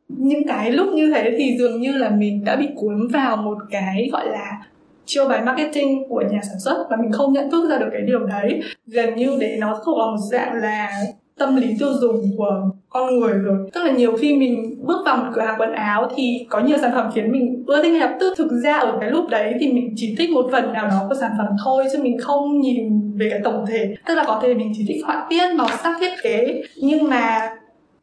Những 0.08 0.42
cái 0.48 0.70
lúc 0.70 0.88
như 0.94 1.12
thế 1.14 1.34
thì 1.38 1.56
dường 1.58 1.80
như 1.80 1.92
là 1.92 2.10
mình 2.10 2.44
đã 2.44 2.56
bị 2.56 2.68
cuốn 2.76 3.08
vào 3.12 3.36
một 3.36 3.58
cái, 3.70 4.08
gọi 4.12 4.28
là, 4.28 4.60
chiêu 5.04 5.28
bài 5.28 5.42
marketing 5.42 6.08
của 6.08 6.22
nhà 6.30 6.40
sản 6.42 6.60
xuất 6.64 6.86
và 6.90 6.96
mình 6.96 7.12
không 7.12 7.32
nhận 7.32 7.50
thức 7.50 7.70
ra 7.70 7.78
được 7.78 7.88
cái 7.92 8.02
điều 8.06 8.26
đấy. 8.26 8.60
Gần 8.86 9.16
như 9.16 9.36
để 9.40 9.56
nó 9.60 9.82
thuộc 9.84 9.96
còn 9.98 10.10
một 10.10 10.22
dạng 10.30 10.54
là 10.54 10.90
tâm 11.38 11.56
lý 11.56 11.66
tiêu 11.78 11.88
dùng 12.00 12.20
của 12.36 12.70
con 12.88 13.20
người 13.20 13.32
rồi. 13.32 13.70
Tức 13.74 13.84
là 13.84 13.92
nhiều 13.92 14.16
khi 14.16 14.36
mình 14.36 14.74
bước 14.86 15.02
vào 15.06 15.16
một 15.16 15.30
cửa 15.34 15.42
hàng 15.42 15.60
quần 15.60 15.72
áo 15.72 16.08
thì 16.16 16.46
có 16.48 16.60
nhiều 16.60 16.78
sản 16.78 16.90
phẩm 16.94 17.10
khiến 17.14 17.32
mình 17.32 17.64
ưa 17.66 17.82
thích 17.82 17.90
ngay 17.90 18.00
lập 18.00 18.16
tức. 18.20 18.34
Thực 18.36 18.50
ra 18.64 18.78
ở 18.78 18.98
cái 19.00 19.10
lúc 19.10 19.24
đấy 19.30 19.54
thì 19.60 19.72
mình 19.72 19.92
chỉ 19.96 20.14
thích 20.18 20.30
một 20.30 20.46
phần 20.52 20.72
nào 20.72 20.86
đó 20.86 21.06
của 21.08 21.14
sản 21.14 21.30
phẩm 21.38 21.48
thôi, 21.64 21.84
chứ 21.92 21.98
mình 22.02 22.18
không 22.18 22.60
nhìn 22.60 23.16
về 23.16 23.28
cái 23.30 23.40
tổng 23.44 23.64
thể. 23.68 23.94
Tức 24.06 24.14
là 24.14 24.24
có 24.26 24.40
thể 24.42 24.54
mình 24.54 24.72
chỉ 24.76 24.84
thích 24.88 25.04
họa 25.04 25.26
tiết, 25.30 25.54
màu 25.56 25.68
sắc, 25.82 25.96
thiết 26.00 26.12
kế. 26.22 26.62
Nhưng 26.82 27.10
mà 27.10 27.50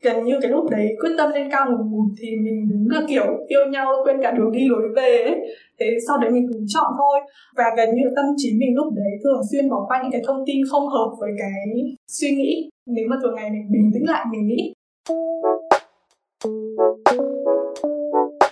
gần 0.04 0.24
như 0.24 0.40
cái 0.42 0.52
lúc 0.52 0.70
đấy 0.70 0.88
quyết 1.02 1.12
tâm 1.18 1.32
lên 1.32 1.52
cao 1.52 1.66
một 1.66 1.84
ngụt 1.90 2.12
thì 2.22 2.28
mình 2.44 2.70
đúng 2.70 2.90
là 2.90 3.02
kiểu 3.08 3.26
yêu 3.48 3.66
nhau, 3.72 3.94
quên 4.06 4.18
cả 4.22 4.32
đường 4.32 4.52
đi 4.52 4.60
lối 4.70 4.82
về 4.96 5.22
ấy. 5.24 5.36
Thế 5.80 5.98
sau 6.08 6.18
đấy 6.18 6.32
mình 6.32 6.48
cứ 6.54 6.60
chọn 6.68 6.92
thôi. 6.98 7.20
Và 7.58 7.64
gần 7.78 7.90
như 7.96 8.04
tâm 8.16 8.26
trí 8.38 8.50
mình 8.60 8.76
lúc 8.76 8.94
đấy 8.96 9.12
thường 9.24 9.42
xuyên 9.52 9.70
bỏ 9.70 9.86
qua 9.88 10.00
những 10.02 10.12
cái 10.12 10.22
thông 10.28 10.44
tin 10.46 10.62
không 10.72 10.88
hợp 10.88 11.12
với 11.20 11.32
cái 11.40 11.62
suy 12.08 12.32
nghĩ 12.32 12.70
nếu 12.92 13.06
mà 13.10 13.16
thường 13.22 13.36
ngày 13.36 13.50
mình 13.50 13.72
bình 13.72 13.92
tĩnh 13.94 14.10
lại, 14.10 14.26
mình 14.32 14.48
nghĩ. 14.48 14.74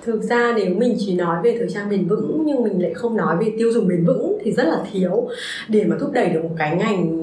Thực 0.03 0.23
ra 0.23 0.53
nếu 0.55 0.75
mình 0.75 0.95
chỉ 0.99 1.15
nói 1.15 1.37
về 1.43 1.55
thời 1.59 1.69
trang 1.69 1.89
bền 1.89 2.07
vững, 2.07 2.43
nhưng 2.45 2.63
mình 2.63 2.81
lại 2.81 2.93
không 2.93 3.17
nói 3.17 3.37
về 3.39 3.53
tiêu 3.57 3.71
dùng 3.71 3.87
bền 3.87 4.05
vững 4.05 4.37
thì 4.41 4.51
rất 4.51 4.63
là 4.63 4.83
thiếu. 4.91 5.27
Để 5.67 5.85
mà 5.85 5.95
thúc 5.99 6.11
đẩy 6.13 6.29
được 6.29 6.43
một 6.43 6.55
cái 6.57 6.75
ngành 6.75 7.21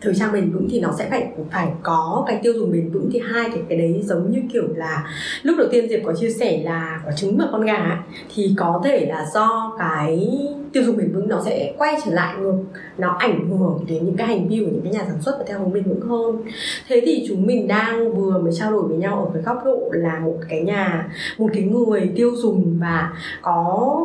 thời 0.00 0.14
trang 0.14 0.32
bền 0.32 0.50
vững 0.50 0.68
thì 0.70 0.80
nó 0.80 0.94
sẽ 0.98 1.06
phải 1.10 1.28
phải 1.50 1.68
có 1.82 2.24
cái 2.26 2.40
tiêu 2.42 2.52
dùng 2.52 2.72
bền 2.72 2.90
vững. 2.90 3.08
Thì 3.12 3.20
hai 3.24 3.50
cái 3.50 3.62
cái 3.68 3.78
đấy 3.78 4.00
giống 4.04 4.30
như 4.30 4.38
kiểu 4.52 4.74
là 4.76 5.06
lúc 5.42 5.56
đầu 5.58 5.68
tiên 5.72 5.88
diệp 5.88 6.00
có 6.04 6.14
chia 6.14 6.30
sẻ 6.30 6.62
là 6.64 7.00
quả 7.04 7.12
trứng 7.12 7.38
và 7.38 7.44
con 7.52 7.62
gà 7.62 8.04
thì 8.34 8.54
có 8.56 8.80
thể 8.84 9.06
là 9.06 9.26
do 9.34 9.76
cái 9.78 10.38
tiêu 10.74 10.82
dùng 10.82 10.96
bền 10.96 11.12
vững 11.12 11.28
nó 11.28 11.42
sẽ 11.44 11.74
quay 11.78 11.96
trở 12.04 12.10
lại 12.10 12.34
ngược 12.40 12.56
nó 12.98 13.16
ảnh 13.18 13.50
hưởng 13.50 13.84
đến 13.88 14.04
những 14.04 14.16
cái 14.16 14.26
hành 14.26 14.48
vi 14.48 14.58
của 14.58 14.70
những 14.72 14.80
cái 14.84 14.92
nhà 14.92 15.04
sản 15.06 15.22
xuất 15.22 15.36
và 15.38 15.44
theo 15.48 15.58
hướng 15.58 15.72
bền 15.72 15.82
vững 15.82 16.00
hơn. 16.00 16.42
Thế 16.88 17.02
thì 17.06 17.24
chúng 17.28 17.46
mình 17.46 17.68
đang 17.68 18.14
vừa 18.14 18.38
mới 18.38 18.52
trao 18.52 18.72
đổi 18.72 18.82
với 18.82 18.96
nhau 18.96 19.24
ở 19.24 19.30
cái 19.34 19.42
góc 19.42 19.64
độ 19.64 19.90
là 19.92 20.18
một 20.18 20.36
cái 20.48 20.62
nhà 20.62 21.08
một 21.38 21.50
cái 21.54 21.62
người 21.62 22.10
tiêu 22.16 22.30
dùng 22.36 22.78
và 22.80 23.12
có 23.42 23.96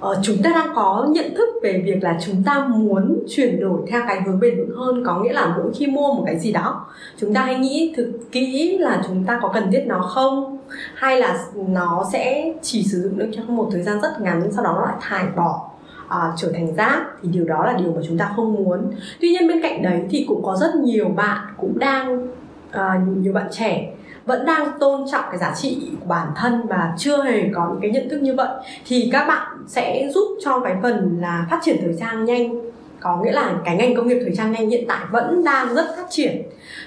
Ờ, 0.00 0.20
chúng 0.22 0.36
ta 0.42 0.50
đang 0.54 0.74
có 0.74 1.06
nhận 1.10 1.34
thức 1.34 1.48
về 1.62 1.82
việc 1.84 2.02
là 2.02 2.18
chúng 2.26 2.42
ta 2.42 2.66
muốn 2.68 3.24
chuyển 3.28 3.60
đổi 3.60 3.80
theo 3.88 4.02
cái 4.08 4.22
hướng 4.22 4.40
bền 4.40 4.56
vững 4.56 4.76
hơn 4.76 5.02
có 5.06 5.20
nghĩa 5.20 5.32
là 5.32 5.56
mỗi 5.56 5.72
khi 5.74 5.86
mua 5.86 6.12
một 6.14 6.22
cái 6.26 6.38
gì 6.38 6.52
đó 6.52 6.86
chúng 7.20 7.34
ta 7.34 7.42
hãy 7.42 7.54
nghĩ 7.54 7.94
thực 7.96 8.12
kỹ 8.32 8.78
là 8.78 9.02
chúng 9.08 9.24
ta 9.24 9.38
có 9.42 9.48
cần 9.54 9.70
thiết 9.72 9.84
nó 9.86 10.00
không 10.00 10.58
hay 10.94 11.20
là 11.20 11.38
nó 11.56 12.04
sẽ 12.12 12.52
chỉ 12.62 12.82
sử 12.82 13.02
dụng 13.02 13.18
được 13.18 13.28
trong 13.32 13.56
một 13.56 13.68
thời 13.72 13.82
gian 13.82 14.00
rất 14.00 14.20
ngắn 14.20 14.52
sau 14.52 14.64
đó 14.64 14.72
nó 14.76 14.84
lại 14.84 14.96
thải 15.00 15.24
bỏ 15.36 15.70
uh, 16.06 16.34
trở 16.36 16.52
thành 16.52 16.74
rác 16.76 17.02
thì 17.22 17.28
điều 17.32 17.44
đó 17.44 17.66
là 17.66 17.72
điều 17.72 17.92
mà 17.92 18.00
chúng 18.08 18.18
ta 18.18 18.32
không 18.36 18.54
muốn. 18.54 18.90
Tuy 19.20 19.28
nhiên 19.28 19.48
bên 19.48 19.62
cạnh 19.62 19.82
đấy 19.82 20.02
thì 20.10 20.24
cũng 20.28 20.42
có 20.42 20.56
rất 20.56 20.74
nhiều 20.74 21.08
bạn 21.08 21.38
cũng 21.56 21.78
đang 21.78 22.28
uh, 22.68 23.16
nhiều 23.16 23.32
bạn 23.32 23.46
trẻ 23.50 23.92
vẫn 24.26 24.46
đang 24.46 24.78
tôn 24.80 25.04
trọng 25.12 25.24
cái 25.28 25.38
giá 25.38 25.54
trị 25.56 25.90
của 26.00 26.06
bản 26.06 26.28
thân 26.36 26.66
và 26.68 26.94
chưa 26.98 27.24
hề 27.24 27.48
có 27.54 27.68
những 27.68 27.80
cái 27.80 27.90
nhận 27.90 28.08
thức 28.08 28.18
như 28.22 28.34
vậy. 28.34 28.48
Thì 28.86 29.08
các 29.12 29.26
bạn 29.28 29.48
sẽ 29.66 30.08
giúp 30.14 30.38
cho 30.44 30.60
cái 30.60 30.76
phần 30.82 31.18
là 31.20 31.46
phát 31.50 31.60
triển 31.62 31.76
thời 31.82 31.94
trang 32.00 32.24
nhanh 32.24 32.60
có 33.00 33.22
nghĩa 33.22 33.32
là 33.32 33.54
cái 33.64 33.76
ngành 33.76 33.94
công 33.94 34.08
nghiệp 34.08 34.18
thời 34.22 34.36
trang 34.36 34.52
nhanh 34.52 34.70
hiện 34.70 34.84
tại 34.88 34.98
vẫn 35.10 35.44
đang 35.44 35.74
rất 35.74 35.86
phát 35.96 36.06
triển. 36.10 36.42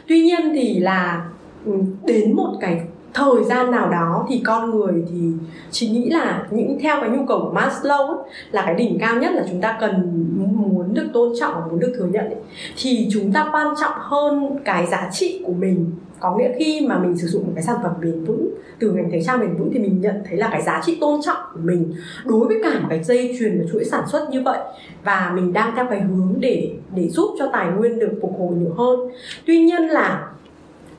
Tuy 0.08 0.22
nhiên 0.22 0.52
thì 0.54 0.80
là 0.80 1.26
ừ, 1.66 1.72
đến 2.06 2.36
một 2.36 2.54
cái 2.62 2.82
thời 3.14 3.44
gian 3.44 3.72
nào 3.72 3.90
đó 3.90 4.26
thì 4.30 4.42
con 4.46 4.72
người 4.72 5.04
thì 5.12 5.32
chỉ 5.72 5.90
nghĩ 5.90 6.10
là 6.10 6.48
những 6.52 6.78
theo 6.82 6.98
cái 7.02 7.10
nhu 7.10 7.26
cầu 7.26 7.40
của 7.40 7.58
Maslow 7.58 8.08
ấy, 8.08 8.30
là 8.52 8.62
cái 8.66 8.76
đỉnh 8.76 8.98
cao 9.00 9.16
nhất 9.16 9.32
là 9.34 9.44
chúng 9.50 9.62
ta 9.62 9.78
cần 9.82 10.26
muốn 10.56 10.94
được 10.94 11.08
tôn 11.14 11.34
trọng 11.40 11.54
và 11.54 11.68
muốn 11.72 11.80
được 11.80 11.94
thừa 11.98 12.06
nhận 12.06 12.26
ấy. 12.26 12.42
thì 12.78 13.08
chúng 13.12 13.32
ta 13.32 13.50
quan 13.52 13.68
trọng 13.82 13.94
hơn 13.96 14.60
cái 14.66 14.88
giá 14.88 15.10
trị 15.12 15.44
của 15.46 15.54
mình 15.54 15.92
có 16.20 16.38
nghĩa 16.38 16.52
khi 16.60 16.88
mà 16.88 17.00
mình 17.00 17.18
sử 17.18 17.28
dụng 17.28 17.46
một 17.46 17.52
cái 17.56 17.64
sản 17.64 17.76
phẩm 17.84 17.92
bền 18.02 18.24
vững 18.24 18.50
từ 18.80 18.92
ngành 18.92 19.12
thời 19.12 19.22
trang 19.24 19.40
bền 19.40 19.56
vững 19.56 19.70
thì 19.74 19.80
mình 19.80 20.02
nhận 20.02 20.16
thấy 20.30 20.38
là 20.38 20.50
cái 20.52 20.62
giá 20.62 20.82
trị 20.86 20.98
tôn 21.02 21.22
trọng 21.22 21.38
của 21.54 21.60
mình 21.64 21.94
đối 22.26 22.48
với 22.48 22.58
cả 22.64 22.80
một 22.80 22.88
cái 22.90 23.04
dây 23.04 23.36
chuyền 23.40 23.60
và 23.60 23.66
chuỗi 23.72 23.86
sản 23.86 24.04
xuất 24.12 24.30
như 24.30 24.42
vậy 24.42 24.60
và 25.04 25.32
mình 25.36 25.54
đang 25.54 25.76
theo 25.76 25.86
cái 25.90 26.02
hướng 26.02 26.36
để 26.40 26.72
để 26.96 27.10
giúp 27.10 27.36
cho 27.40 27.50
tài 27.54 27.68
nguyên 27.72 28.00
được 28.00 28.20
phục 28.22 28.36
hồi 28.40 28.52
nhiều 28.58 28.74
hơn 28.78 29.00
tuy 29.46 29.60
nhiên 29.60 29.82
là 29.82 30.28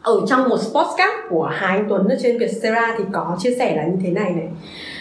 ở 0.02 0.21
trong 0.28 0.49
một 0.49 0.57
podcast 0.57 1.28
của 1.30 1.45
Hà 1.45 1.66
Anh 1.66 1.87
Tuấn 1.88 2.09
ở 2.09 2.16
trên 2.23 2.38
Vietcetera 2.38 2.95
thì 2.99 3.04
có 3.12 3.37
chia 3.38 3.54
sẻ 3.59 3.76
là 3.76 3.85
như 3.85 3.97
thế 4.02 4.11
này 4.11 4.30
này. 4.30 4.49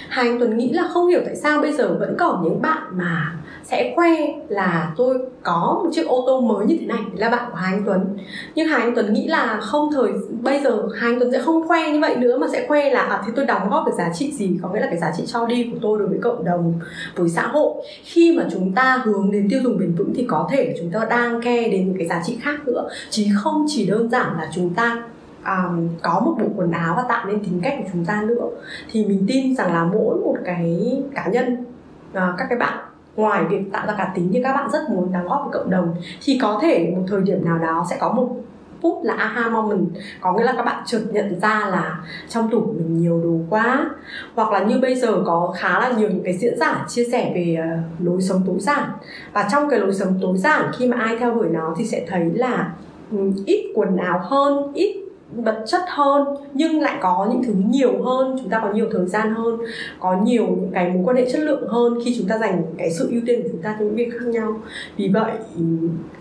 Hà 0.10 0.22
Anh 0.22 0.40
Tuấn 0.40 0.58
nghĩ 0.58 0.74
là 0.74 0.88
không 0.94 1.08
hiểu 1.08 1.22
tại 1.26 1.36
sao 1.36 1.62
bây 1.62 1.74
giờ 1.74 1.96
vẫn 2.00 2.16
còn 2.20 2.44
những 2.44 2.62
bạn 2.62 2.84
mà 2.92 3.36
sẽ 3.64 3.94
khoe 3.96 4.10
là 4.48 4.94
tôi 4.98 5.18
có 5.44 5.82
một 5.84 5.90
chiếc 5.94 6.08
ô 6.08 6.24
tô 6.28 6.42
mới 6.42 6.66
như 6.66 6.78
thế 6.80 6.86
này 6.86 7.00
Đấy 7.00 7.20
là 7.20 7.30
bạn 7.30 7.50
của 7.52 7.58
Hà 7.58 7.68
Anh 7.68 7.84
Tuấn. 7.86 8.18
Nhưng 8.56 8.68
Hà 8.68 8.78
Anh 8.78 8.96
Tuấn 8.96 9.14
nghĩ 9.14 9.28
là 9.28 9.60
không 9.62 9.90
thời 9.94 10.12
bây 10.42 10.60
giờ 10.60 10.88
Hà 10.96 11.08
Anh 11.08 11.20
Tuấn 11.20 11.32
sẽ 11.32 11.42
không 11.42 11.68
khoe 11.68 11.92
như 11.92 12.00
vậy 12.00 12.16
nữa 12.16 12.38
mà 12.38 12.48
sẽ 12.52 12.68
khoe 12.68 12.90
là 12.90 13.00
à, 13.00 13.24
thế 13.26 13.32
tôi 13.36 13.46
đóng 13.46 13.70
góp 13.70 13.84
cái 13.86 13.96
giá 13.98 14.14
trị 14.14 14.32
gì 14.32 14.58
có 14.62 14.70
nghĩa 14.70 14.80
là 14.80 14.88
cái 14.88 14.98
giá 14.98 15.14
trị 15.18 15.24
cho 15.28 15.46
đi 15.46 15.70
của 15.74 15.78
tôi 15.82 16.00
đối 16.00 16.08
với 16.08 16.20
cộng 16.22 16.46
đồng 16.46 16.74
với 17.16 17.30
xã 17.30 17.48
hội. 17.48 17.74
Khi 18.04 18.38
mà 18.38 18.44
chúng 18.52 18.72
ta 18.72 19.02
hướng 19.06 19.32
đến 19.32 19.48
tiêu 19.50 19.60
dùng 19.64 19.78
bền 19.78 19.96
vững 19.96 20.14
thì 20.16 20.26
có 20.28 20.48
thể 20.52 20.76
chúng 20.80 20.92
ta 20.92 21.06
đang 21.10 21.42
khe 21.42 21.70
đến 21.70 21.88
những 21.88 21.98
cái 21.98 22.08
giá 22.08 22.22
trị 22.26 22.38
khác 22.42 22.68
nữa. 22.68 22.90
Chứ 23.10 23.24
không 23.36 23.66
chỉ 23.68 23.86
đơn 23.86 24.10
giản 24.10 24.38
là 24.38 24.50
chúng 24.56 24.74
ta 24.74 25.04
um, 25.46 25.90
có 26.02 26.22
một 26.26 26.36
bộ 26.40 26.46
quần 26.56 26.72
áo 26.72 26.94
và 26.98 27.04
tạo 27.10 27.26
nên 27.26 27.44
tính 27.44 27.60
cách 27.64 27.76
của 27.78 27.90
chúng 27.94 28.06
ta 28.06 28.22
nữa. 28.22 28.50
Thì 28.92 29.06
mình 29.06 29.26
tin 29.28 29.56
rằng 29.56 29.74
là 29.74 29.84
mỗi 29.84 30.18
một 30.20 30.36
cái 30.46 31.02
cá 31.16 31.28
nhân 31.28 31.66
uh, 32.12 32.38
các 32.38 32.46
cái 32.50 32.58
bạn 32.58 32.78
ngoài 33.16 33.44
việc 33.50 33.72
tạo 33.72 33.88
ra 33.88 33.94
cá 33.98 34.12
tính 34.16 34.32
như 34.32 34.40
các 34.44 34.54
bạn 34.54 34.70
rất 34.72 34.90
muốn 34.90 35.12
đóng 35.12 35.28
góp 35.28 35.42
với 35.44 35.54
cộng 35.54 35.70
đồng 35.70 35.96
thì 36.24 36.40
có 36.42 36.60
thể 36.62 36.94
một 36.96 37.04
thời 37.08 37.22
điểm 37.22 37.46
nào 37.46 37.58
đó 37.58 37.86
sẽ 37.90 37.98
có 38.00 38.12
một 38.12 38.36
phút 38.82 39.04
là 39.04 39.14
aha 39.14 39.50
moment. 39.50 39.90
Có 40.22 40.34
nghĩa 40.34 40.44
là 40.44 40.54
các 40.58 40.64
bạn 40.66 40.84
chợt 40.86 41.02
nhận 41.12 41.40
ra 41.40 41.68
là 41.72 42.00
trong 42.30 42.50
tủ 42.50 42.60
của 42.60 42.74
mình 42.74 43.02
nhiều 43.02 43.22
đồ 43.24 43.40
quá. 43.50 43.90
Hoặc 44.36 44.52
là 44.52 44.64
như 44.64 44.80
bây 44.82 44.96
giờ 44.96 45.24
có 45.26 45.54
khá 45.58 45.80
là 45.80 45.92
nhiều 45.98 46.10
những 46.10 46.24
cái 46.24 46.34
diễn 46.34 46.60
giả 46.60 46.86
chia 46.88 47.04
sẻ 47.12 47.32
về 47.36 47.58
uh, 47.60 48.06
lối 48.08 48.22
sống 48.22 48.42
tối 48.46 48.60
giản. 48.60 48.90
Và 49.34 49.48
trong 49.52 49.70
cái 49.70 49.80
lối 49.80 49.94
sống 49.94 50.20
tối 50.22 50.38
giản 50.38 50.72
khi 50.78 50.88
mà 50.88 50.98
ai 50.98 51.18
theo 51.18 51.36
đuổi 51.36 51.48
nó 51.50 51.74
thì 51.78 51.86
sẽ 51.86 52.06
thấy 52.08 52.32
là 52.34 52.74
um, 53.12 53.34
ít 53.46 53.72
quần 53.76 53.98
áo 53.98 54.20
hơn 54.24 54.74
ít 54.74 54.99
vật 55.32 55.64
chất 55.68 55.82
hơn, 55.88 56.28
nhưng 56.54 56.82
lại 56.82 56.98
có 57.02 57.28
những 57.32 57.44
thứ 57.44 57.54
nhiều 57.70 58.04
hơn, 58.04 58.36
chúng 58.40 58.50
ta 58.50 58.60
có 58.60 58.74
nhiều 58.74 58.88
thời 58.92 59.06
gian 59.06 59.36
hơn, 59.36 59.58
có 60.00 60.18
nhiều 60.22 60.48
những 60.48 60.72
cái 60.74 60.90
mối 60.90 61.04
quan 61.06 61.18
hệ 61.18 61.32
chất 61.32 61.42
lượng 61.42 61.68
hơn 61.68 62.00
khi 62.06 62.16
chúng 62.18 62.28
ta 62.28 62.38
dành 62.38 62.64
cái 62.78 62.92
sự 62.92 63.10
ưu 63.12 63.22
tiên 63.26 63.44
của 63.44 63.50
chúng 63.52 63.62
ta 63.62 63.76
cho 63.80 63.86
những 63.86 63.96
việc 63.96 64.10
khác 64.20 64.26
nhau. 64.26 64.62
Vì 64.98 65.08
vậy, 65.14 65.32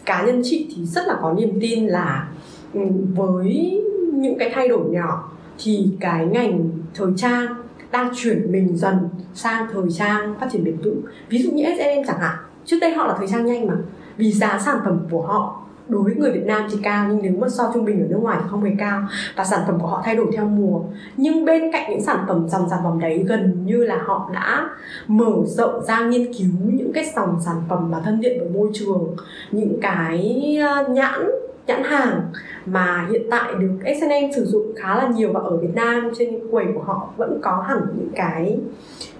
cá 0.04 0.22
nhân 0.26 0.40
chị 0.44 0.74
thì 0.76 0.84
rất 0.84 1.06
là 1.06 1.16
có 1.22 1.32
niềm 1.32 1.58
tin 1.60 1.86
là 1.86 2.28
ừ, 2.74 2.80
với 3.14 3.82
những 4.12 4.38
cái 4.38 4.50
thay 4.54 4.68
đổi 4.68 4.90
nhỏ 4.90 5.32
thì 5.58 5.88
cái 6.00 6.26
ngành 6.26 6.70
thời 6.94 7.08
trang 7.16 7.46
đang 7.90 8.10
chuyển 8.16 8.52
mình 8.52 8.76
dần 8.76 9.08
sang 9.34 9.66
thời 9.72 9.84
trang 9.90 10.34
phát 10.40 10.48
triển 10.52 10.64
bền 10.64 10.76
vững. 10.76 11.00
Ví 11.28 11.42
dụ 11.42 11.50
như 11.50 11.64
S&M 11.64 12.04
chẳng 12.06 12.20
hạn, 12.20 12.36
trước 12.64 12.76
đây 12.80 12.90
họ 12.90 13.06
là 13.06 13.14
thời 13.18 13.26
trang 13.28 13.46
nhanh 13.46 13.66
mà, 13.66 13.74
vì 14.16 14.32
giá 14.32 14.60
sản 14.64 14.78
phẩm 14.84 14.98
của 15.10 15.22
họ 15.22 15.67
đối 15.88 16.02
với 16.02 16.14
người 16.14 16.30
Việt 16.30 16.46
Nam 16.46 16.62
thì 16.70 16.78
cao, 16.82 17.06
nhưng 17.08 17.18
nếu 17.22 17.32
mà 17.40 17.48
so 17.48 17.70
trung 17.74 17.84
bình 17.84 18.00
ở 18.00 18.06
nước 18.08 18.18
ngoài 18.22 18.38
thì 18.42 18.48
không 18.50 18.64
hề 18.64 18.70
cao. 18.78 19.02
Và 19.36 19.44
sản 19.44 19.60
phẩm 19.66 19.80
của 19.80 19.86
họ 19.86 20.02
thay 20.04 20.16
đổi 20.16 20.26
theo 20.36 20.44
mùa. 20.44 20.80
Nhưng 21.16 21.44
bên 21.44 21.72
cạnh 21.72 21.90
những 21.90 22.02
sản 22.02 22.24
phẩm 22.28 22.48
dòng 22.48 22.66
sản 22.70 22.78
phẩm 22.84 23.00
đấy, 23.00 23.24
gần 23.28 23.62
như 23.64 23.84
là 23.84 23.98
họ 24.06 24.30
đã 24.34 24.70
mở 25.06 25.32
rộng 25.46 25.84
ra 25.84 26.00
nghiên 26.00 26.32
cứu 26.32 26.50
những 26.64 26.92
cái 26.92 27.04
dòng 27.16 27.40
sản 27.44 27.56
phẩm 27.68 27.90
mà 27.90 28.00
thân 28.04 28.20
thiện 28.22 28.38
với 28.38 28.48
môi 28.48 28.70
trường, 28.74 29.16
những 29.50 29.78
cái 29.80 30.56
ờ, 30.60 30.88
nhãn 30.88 31.30
nhãn 31.68 31.82
hàng 31.82 32.20
mà 32.66 33.08
hiện 33.10 33.22
tại 33.30 33.52
được 33.58 33.78
S&M 34.00 34.32
sử 34.36 34.44
dụng 34.44 34.72
khá 34.76 34.96
là 34.96 35.08
nhiều 35.08 35.32
và 35.32 35.40
ở 35.40 35.56
Việt 35.56 35.74
Nam 35.74 36.10
trên 36.18 36.50
quầy 36.50 36.66
của 36.74 36.82
họ 36.82 37.08
vẫn 37.16 37.38
có 37.42 37.64
hẳn 37.68 37.80
những 37.98 38.10
cái 38.14 38.58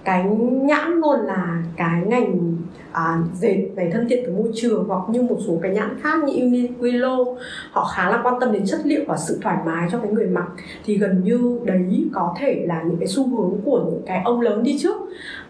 cái 0.03 0.23
nhãn 0.63 0.91
luôn 0.91 1.19
là 1.19 1.63
cái 1.75 2.01
ngành 2.05 2.55
à, 2.91 3.17
dệt 3.33 3.67
về 3.75 3.89
thân 3.93 4.07
thiện 4.09 4.23
với 4.25 4.43
môi 4.43 4.51
trường 4.55 4.85
hoặc 4.87 5.01
như 5.09 5.21
một 5.21 5.37
số 5.47 5.53
cái 5.61 5.71
nhãn 5.71 5.99
khác 6.01 6.23
như 6.23 6.33
Uniqlo. 6.33 7.35
Họ 7.71 7.91
khá 7.95 8.09
là 8.09 8.19
quan 8.23 8.39
tâm 8.39 8.51
đến 8.51 8.65
chất 8.65 8.79
liệu 8.83 9.01
và 9.07 9.17
sự 9.17 9.39
thoải 9.41 9.57
mái 9.65 9.87
cho 9.91 9.97
cái 9.97 10.11
người 10.11 10.27
mặc. 10.27 10.47
Thì 10.85 10.97
gần 10.97 11.21
như 11.23 11.59
đấy 11.63 12.05
có 12.13 12.35
thể 12.39 12.65
là 12.67 12.83
những 12.83 12.97
cái 12.97 13.07
xu 13.07 13.27
hướng 13.27 13.61
của 13.65 13.83
những 13.85 14.01
cái 14.05 14.21
ông 14.25 14.41
lớn 14.41 14.63
đi 14.63 14.77
trước. 14.79 14.95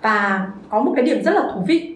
Và 0.01 0.47
có 0.69 0.79
một 0.79 0.93
cái 0.95 1.05
điểm 1.05 1.23
rất 1.23 1.31
là 1.31 1.51
thú 1.53 1.62
vị 1.67 1.95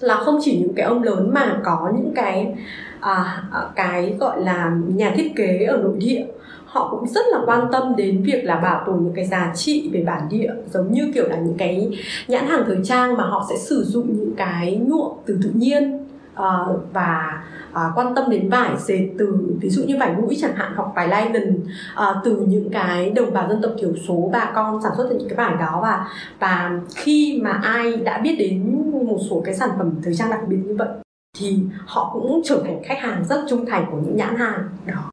là 0.00 0.14
không 0.14 0.38
chỉ 0.42 0.58
những 0.60 0.74
cái 0.74 0.86
ông 0.86 1.02
lớn 1.02 1.30
mà 1.34 1.60
có 1.64 1.92
những 1.96 2.12
cái 2.14 2.54
à, 3.00 3.42
à 3.52 3.62
cái 3.76 4.16
gọi 4.20 4.44
là 4.44 4.72
nhà 4.86 5.12
thiết 5.16 5.32
kế 5.36 5.64
ở 5.64 5.76
nội 5.76 5.94
địa 5.98 6.26
họ 6.66 6.88
cũng 6.90 7.08
rất 7.08 7.26
là 7.32 7.38
quan 7.46 7.66
tâm 7.72 7.96
đến 7.96 8.22
việc 8.22 8.44
là 8.44 8.56
bảo 8.56 8.82
tồn 8.86 9.04
những 9.04 9.14
cái 9.14 9.26
giá 9.26 9.52
trị 9.54 9.90
về 9.92 10.04
bản 10.06 10.28
địa 10.30 10.50
giống 10.72 10.92
như 10.92 11.10
kiểu 11.14 11.28
là 11.28 11.36
những 11.36 11.56
cái 11.58 11.98
nhãn 12.28 12.46
hàng 12.46 12.62
thời 12.66 12.78
trang 12.84 13.16
mà 13.16 13.24
họ 13.24 13.46
sẽ 13.50 13.56
sử 13.56 13.84
dụng 13.84 14.06
những 14.18 14.34
cái 14.36 14.80
nhuộm 14.86 15.12
từ 15.26 15.38
tự 15.42 15.50
nhiên 15.54 16.06
uh, 16.40 16.92
và 16.92 17.42
uh, 17.72 17.78
quan 17.94 18.14
tâm 18.14 18.30
đến 18.30 18.48
vải 18.48 18.70
dệt 18.78 19.08
từ 19.18 19.56
ví 19.60 19.70
dụ 19.70 19.82
như 19.84 19.96
vải 20.00 20.12
mũi 20.12 20.36
chẳng 20.40 20.56
hạn 20.56 20.72
hoặc 20.76 20.88
vải 20.96 21.08
linen 21.08 21.54
uh, 21.54 21.68
ờ, 21.94 22.20
từ 22.24 22.36
những 22.48 22.70
cái 22.70 23.10
đồng 23.10 23.32
bào 23.32 23.48
dân 23.48 23.62
tộc 23.62 23.72
thiểu 23.78 23.92
số 24.08 24.30
bà 24.32 24.52
con 24.54 24.82
sản 24.82 24.92
xuất 24.96 25.06
từ 25.10 25.18
những 25.18 25.28
cái 25.28 25.36
vải 25.36 25.56
đó. 25.60 25.78
Và 25.82 26.06
và 26.40 26.70
khi 26.94 27.40
mà 27.42 27.50
ai 27.50 27.96
đã 27.96 28.18
biết 28.18 28.36
đến 28.38 28.82
một 29.06 29.18
số 29.30 29.42
cái 29.44 29.54
sản 29.54 29.70
phẩm 29.78 29.90
thời 30.02 30.14
trang 30.14 30.30
đặc 30.30 30.40
biệt 30.48 30.58
như 30.66 30.76
vậy 30.78 30.88
thì 31.40 31.58
họ 31.86 32.10
cũng 32.12 32.40
trở 32.44 32.62
thành 32.64 32.82
khách 32.84 32.98
hàng 32.98 33.24
rất 33.28 33.44
trung 33.48 33.66
thành 33.66 33.86
của 33.90 33.96
những 33.96 34.16
nhãn 34.16 34.36
hàng. 34.36 34.68
Đó. 34.86 35.10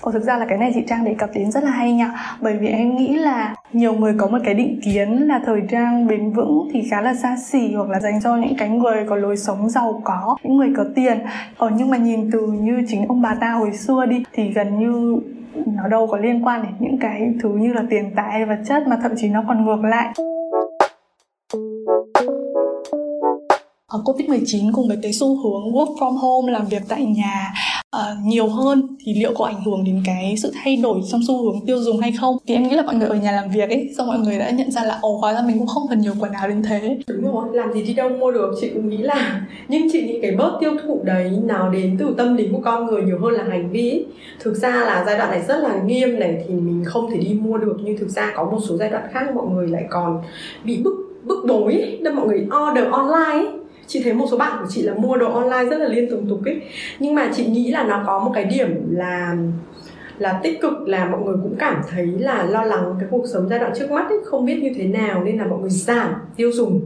Ồ, 0.00 0.12
thực 0.12 0.22
ra 0.22 0.38
là 0.38 0.46
cái 0.48 0.58
này 0.58 0.72
chị 0.74 0.80
Trang 0.86 1.04
đề 1.04 1.14
cập 1.14 1.30
đến 1.34 1.50
rất 1.50 1.64
là 1.64 1.70
hay 1.70 1.92
nha 1.92 2.12
Bởi 2.40 2.56
vì 2.56 2.68
em 2.68 2.96
nghĩ 2.96 3.16
là 3.16 3.54
nhiều 3.72 3.92
người 3.92 4.14
có 4.18 4.26
một 4.26 4.38
cái 4.44 4.54
định 4.54 4.80
kiến 4.84 5.08
là 5.08 5.40
thời 5.46 5.60
trang 5.70 6.06
bền 6.06 6.32
vững 6.32 6.68
thì 6.72 6.82
khá 6.90 7.00
là 7.00 7.14
xa 7.14 7.36
xỉ 7.36 7.74
Hoặc 7.74 7.90
là 7.90 8.00
dành 8.00 8.20
cho 8.22 8.36
những 8.36 8.56
cái 8.58 8.68
người 8.68 9.06
có 9.08 9.16
lối 9.16 9.36
sống 9.36 9.70
giàu 9.70 10.00
có, 10.04 10.36
những 10.42 10.56
người 10.56 10.72
có 10.76 10.84
tiền. 10.94 11.18
Ờ, 11.56 11.70
nhưng 11.76 11.90
mà 11.90 11.96
nhìn 11.96 12.30
từ 12.30 12.46
như 12.46 12.82
chính 12.88 13.06
ông 13.08 13.22
bà 13.22 13.34
ta 13.40 13.52
hồi 13.52 13.72
xưa 13.72 14.06
đi 14.06 14.24
Thì 14.32 14.52
gần 14.52 14.78
như 14.78 15.20
nó 15.66 15.88
đâu 15.88 16.06
có 16.06 16.16
liên 16.16 16.46
quan 16.46 16.62
đến 16.62 16.72
những 16.78 16.98
cái 16.98 17.34
thứ 17.42 17.48
như 17.48 17.72
là 17.72 17.82
tiền 17.90 18.10
tài 18.16 18.46
vật 18.46 18.58
chất 18.66 18.88
Mà 18.88 18.98
thậm 19.02 19.12
chí 19.16 19.28
nó 19.28 19.44
còn 19.48 19.64
ngược 19.64 19.84
lại. 19.84 20.12
Ờ, 23.90 24.02
Covid-19 24.04 24.72
cùng 24.72 24.88
với 24.88 24.98
cái 25.02 25.12
xu 25.12 25.36
hướng 25.36 25.72
work 25.72 25.96
from 25.96 26.16
home 26.16 26.52
làm 26.52 26.66
việc 26.66 26.82
tại 26.88 27.04
nhà 27.04 27.52
uh, 27.96 28.26
nhiều 28.26 28.48
hơn 28.48 28.96
thì 29.04 29.14
liệu 29.14 29.32
có 29.34 29.44
ảnh 29.44 29.64
hưởng 29.64 29.84
đến 29.84 30.02
cái 30.06 30.34
sự 30.42 30.52
thay 30.62 30.76
đổi 30.76 31.00
trong 31.12 31.20
xu 31.28 31.42
hướng 31.42 31.66
tiêu 31.66 31.78
dùng 31.78 31.98
hay 32.00 32.12
không? 32.20 32.36
Thì 32.46 32.54
em 32.54 32.62
nghĩ 32.62 32.76
là 32.76 32.82
mọi 32.82 32.94
người 32.94 33.08
ở 33.08 33.14
nhà 33.14 33.32
làm 33.32 33.50
việc 33.50 33.70
ấy 33.70 33.90
xong 33.96 34.06
mọi 34.06 34.18
người 34.18 34.38
đã 34.38 34.50
nhận 34.50 34.70
ra 34.70 34.84
là 34.84 34.98
ồ 35.00 35.16
hóa 35.16 35.32
ra 35.32 35.42
mình 35.46 35.58
cũng 35.58 35.66
không 35.66 35.82
cần 35.88 36.00
nhiều 36.00 36.12
quần 36.20 36.32
áo 36.32 36.48
đến 36.48 36.62
thế. 36.62 36.98
Đúng 37.06 37.34
rồi 37.34 37.44
làm 37.52 37.72
gì 37.72 37.82
đi 37.82 37.94
đâu 37.94 38.08
mua 38.08 38.30
được 38.30 38.54
chị 38.60 38.70
cũng 38.74 38.88
nghĩ 38.88 38.96
là 38.96 39.46
nhưng 39.68 39.88
chị 39.92 40.02
nghĩ 40.02 40.18
cái 40.22 40.30
bớt 40.30 40.58
tiêu 40.60 40.70
thụ 40.84 41.00
đấy 41.04 41.30
nào 41.44 41.70
đến 41.70 41.96
từ 41.98 42.14
tâm 42.18 42.36
lý 42.36 42.48
của 42.52 42.60
con 42.64 42.86
người 42.86 43.02
nhiều 43.02 43.18
hơn 43.22 43.32
là 43.32 43.44
hành 43.44 43.70
vi 43.70 43.90
ấy. 43.90 44.06
thực 44.40 44.54
ra 44.54 44.70
là 44.70 45.04
giai 45.06 45.18
đoạn 45.18 45.30
này 45.30 45.42
rất 45.48 45.58
là 45.58 45.82
nghiêm 45.82 46.18
này 46.18 46.44
thì 46.48 46.54
mình 46.54 46.82
không 46.84 47.10
thể 47.10 47.18
đi 47.18 47.34
mua 47.34 47.56
được 47.56 47.76
nhưng 47.84 47.98
thực 47.98 48.08
ra 48.08 48.32
có 48.36 48.44
một 48.44 48.58
số 48.68 48.76
giai 48.76 48.90
đoạn 48.90 49.08
khác 49.12 49.26
mọi 49.34 49.46
người 49.46 49.68
lại 49.68 49.84
còn 49.90 50.22
bị 50.64 50.82
bức 50.82 50.94
bức 51.24 51.44
bối 51.48 51.98
nên 52.00 52.14
mọi 52.14 52.26
người 52.26 52.46
order 52.68 52.84
online 52.92 53.30
ấy 53.30 53.59
chị 53.90 54.00
thấy 54.04 54.12
một 54.12 54.26
số 54.30 54.36
bạn 54.36 54.56
của 54.60 54.66
chị 54.68 54.82
là 54.82 54.94
mua 54.94 55.16
đồ 55.16 55.32
online 55.32 55.64
rất 55.70 55.78
là 55.78 55.88
liên 55.88 56.10
tục 56.10 56.20
tục 56.28 56.40
ấy. 56.44 56.62
Nhưng 56.98 57.14
mà 57.14 57.30
chị 57.34 57.46
nghĩ 57.46 57.70
là 57.70 57.84
nó 57.84 58.02
có 58.06 58.18
một 58.18 58.30
cái 58.34 58.44
điểm 58.44 58.68
là 58.90 59.36
là 60.18 60.40
tích 60.42 60.60
cực 60.60 60.72
là 60.88 61.06
mọi 61.06 61.20
người 61.20 61.36
cũng 61.42 61.56
cảm 61.58 61.82
thấy 61.90 62.06
là 62.06 62.42
lo 62.42 62.64
lắng 62.64 62.94
cái 63.00 63.08
cuộc 63.10 63.24
sống 63.32 63.48
giai 63.48 63.58
đoạn 63.58 63.72
trước 63.78 63.90
mắt 63.90 64.08
ấy, 64.08 64.18
không 64.24 64.46
biết 64.46 64.60
như 64.62 64.70
thế 64.76 64.84
nào 64.84 65.24
nên 65.24 65.38
là 65.38 65.46
mọi 65.46 65.58
người 65.58 65.70
giảm 65.70 66.14
tiêu 66.36 66.52
dùng. 66.52 66.80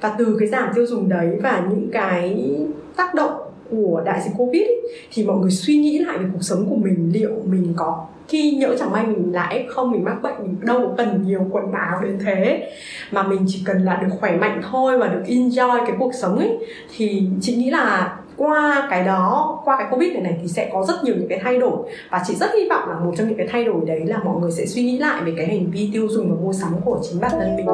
Và 0.00 0.14
từ 0.18 0.36
cái 0.38 0.48
giảm 0.48 0.68
tiêu 0.74 0.86
dùng 0.86 1.08
đấy 1.08 1.38
và 1.42 1.66
những 1.70 1.88
cái 1.92 2.56
tác 2.96 3.14
động 3.14 3.32
của 3.72 4.02
đại 4.04 4.20
dịch 4.24 4.32
covid 4.36 4.62
ấy, 4.62 4.80
thì 5.12 5.24
mọi 5.24 5.36
người 5.36 5.50
suy 5.50 5.76
nghĩ 5.76 5.98
lại 5.98 6.18
về 6.18 6.24
cuộc 6.32 6.42
sống 6.42 6.66
của 6.70 6.76
mình 6.76 7.10
liệu 7.12 7.30
mình 7.44 7.72
có 7.76 8.06
khi 8.28 8.50
nhỡ 8.50 8.76
chẳng 8.78 8.92
may 8.92 9.06
mình 9.06 9.32
là 9.32 9.50
f 9.52 9.64
không 9.68 9.90
mình 9.90 10.04
mắc 10.04 10.22
bệnh 10.22 10.34
mình 10.38 10.56
đâu 10.60 10.94
cần 10.96 11.22
nhiều 11.26 11.46
quần 11.50 11.72
áo 11.72 12.00
đến 12.02 12.18
thế 12.24 12.72
mà 13.10 13.22
mình 13.22 13.44
chỉ 13.48 13.62
cần 13.66 13.82
là 13.82 13.96
được 13.96 14.16
khỏe 14.20 14.36
mạnh 14.36 14.60
thôi 14.70 14.98
và 14.98 15.08
được 15.08 15.22
enjoy 15.26 15.86
cái 15.86 15.96
cuộc 15.98 16.14
sống 16.14 16.38
ấy 16.38 16.58
thì 16.96 17.22
chị 17.40 17.56
nghĩ 17.56 17.70
là 17.70 18.16
qua 18.36 18.86
cái 18.90 19.04
đó 19.04 19.60
qua 19.64 19.76
cái 19.78 19.86
covid 19.90 20.12
này 20.12 20.22
này 20.22 20.38
thì 20.42 20.48
sẽ 20.48 20.70
có 20.72 20.84
rất 20.88 21.04
nhiều 21.04 21.14
những 21.18 21.28
cái 21.28 21.40
thay 21.44 21.58
đổi. 21.58 21.90
Và 22.10 22.22
chị 22.26 22.34
rất 22.34 22.50
hy 22.54 22.68
vọng 22.68 22.88
là 22.88 22.98
một 22.98 23.12
trong 23.16 23.28
những 23.28 23.36
cái 23.36 23.46
thay 23.50 23.64
đổi 23.64 23.80
đấy 23.86 24.00
là 24.06 24.18
mọi 24.24 24.40
người 24.40 24.50
sẽ 24.50 24.66
suy 24.66 24.82
nghĩ 24.82 24.98
lại 24.98 25.22
về 25.24 25.34
cái 25.36 25.46
hành 25.46 25.70
vi 25.70 25.90
tiêu 25.92 26.08
dùng 26.10 26.30
và 26.30 26.36
mua 26.42 26.52
sắm 26.52 26.72
của 26.84 27.00
chính 27.02 27.20
bản 27.20 27.30
thân 27.30 27.56
mình. 27.56 27.66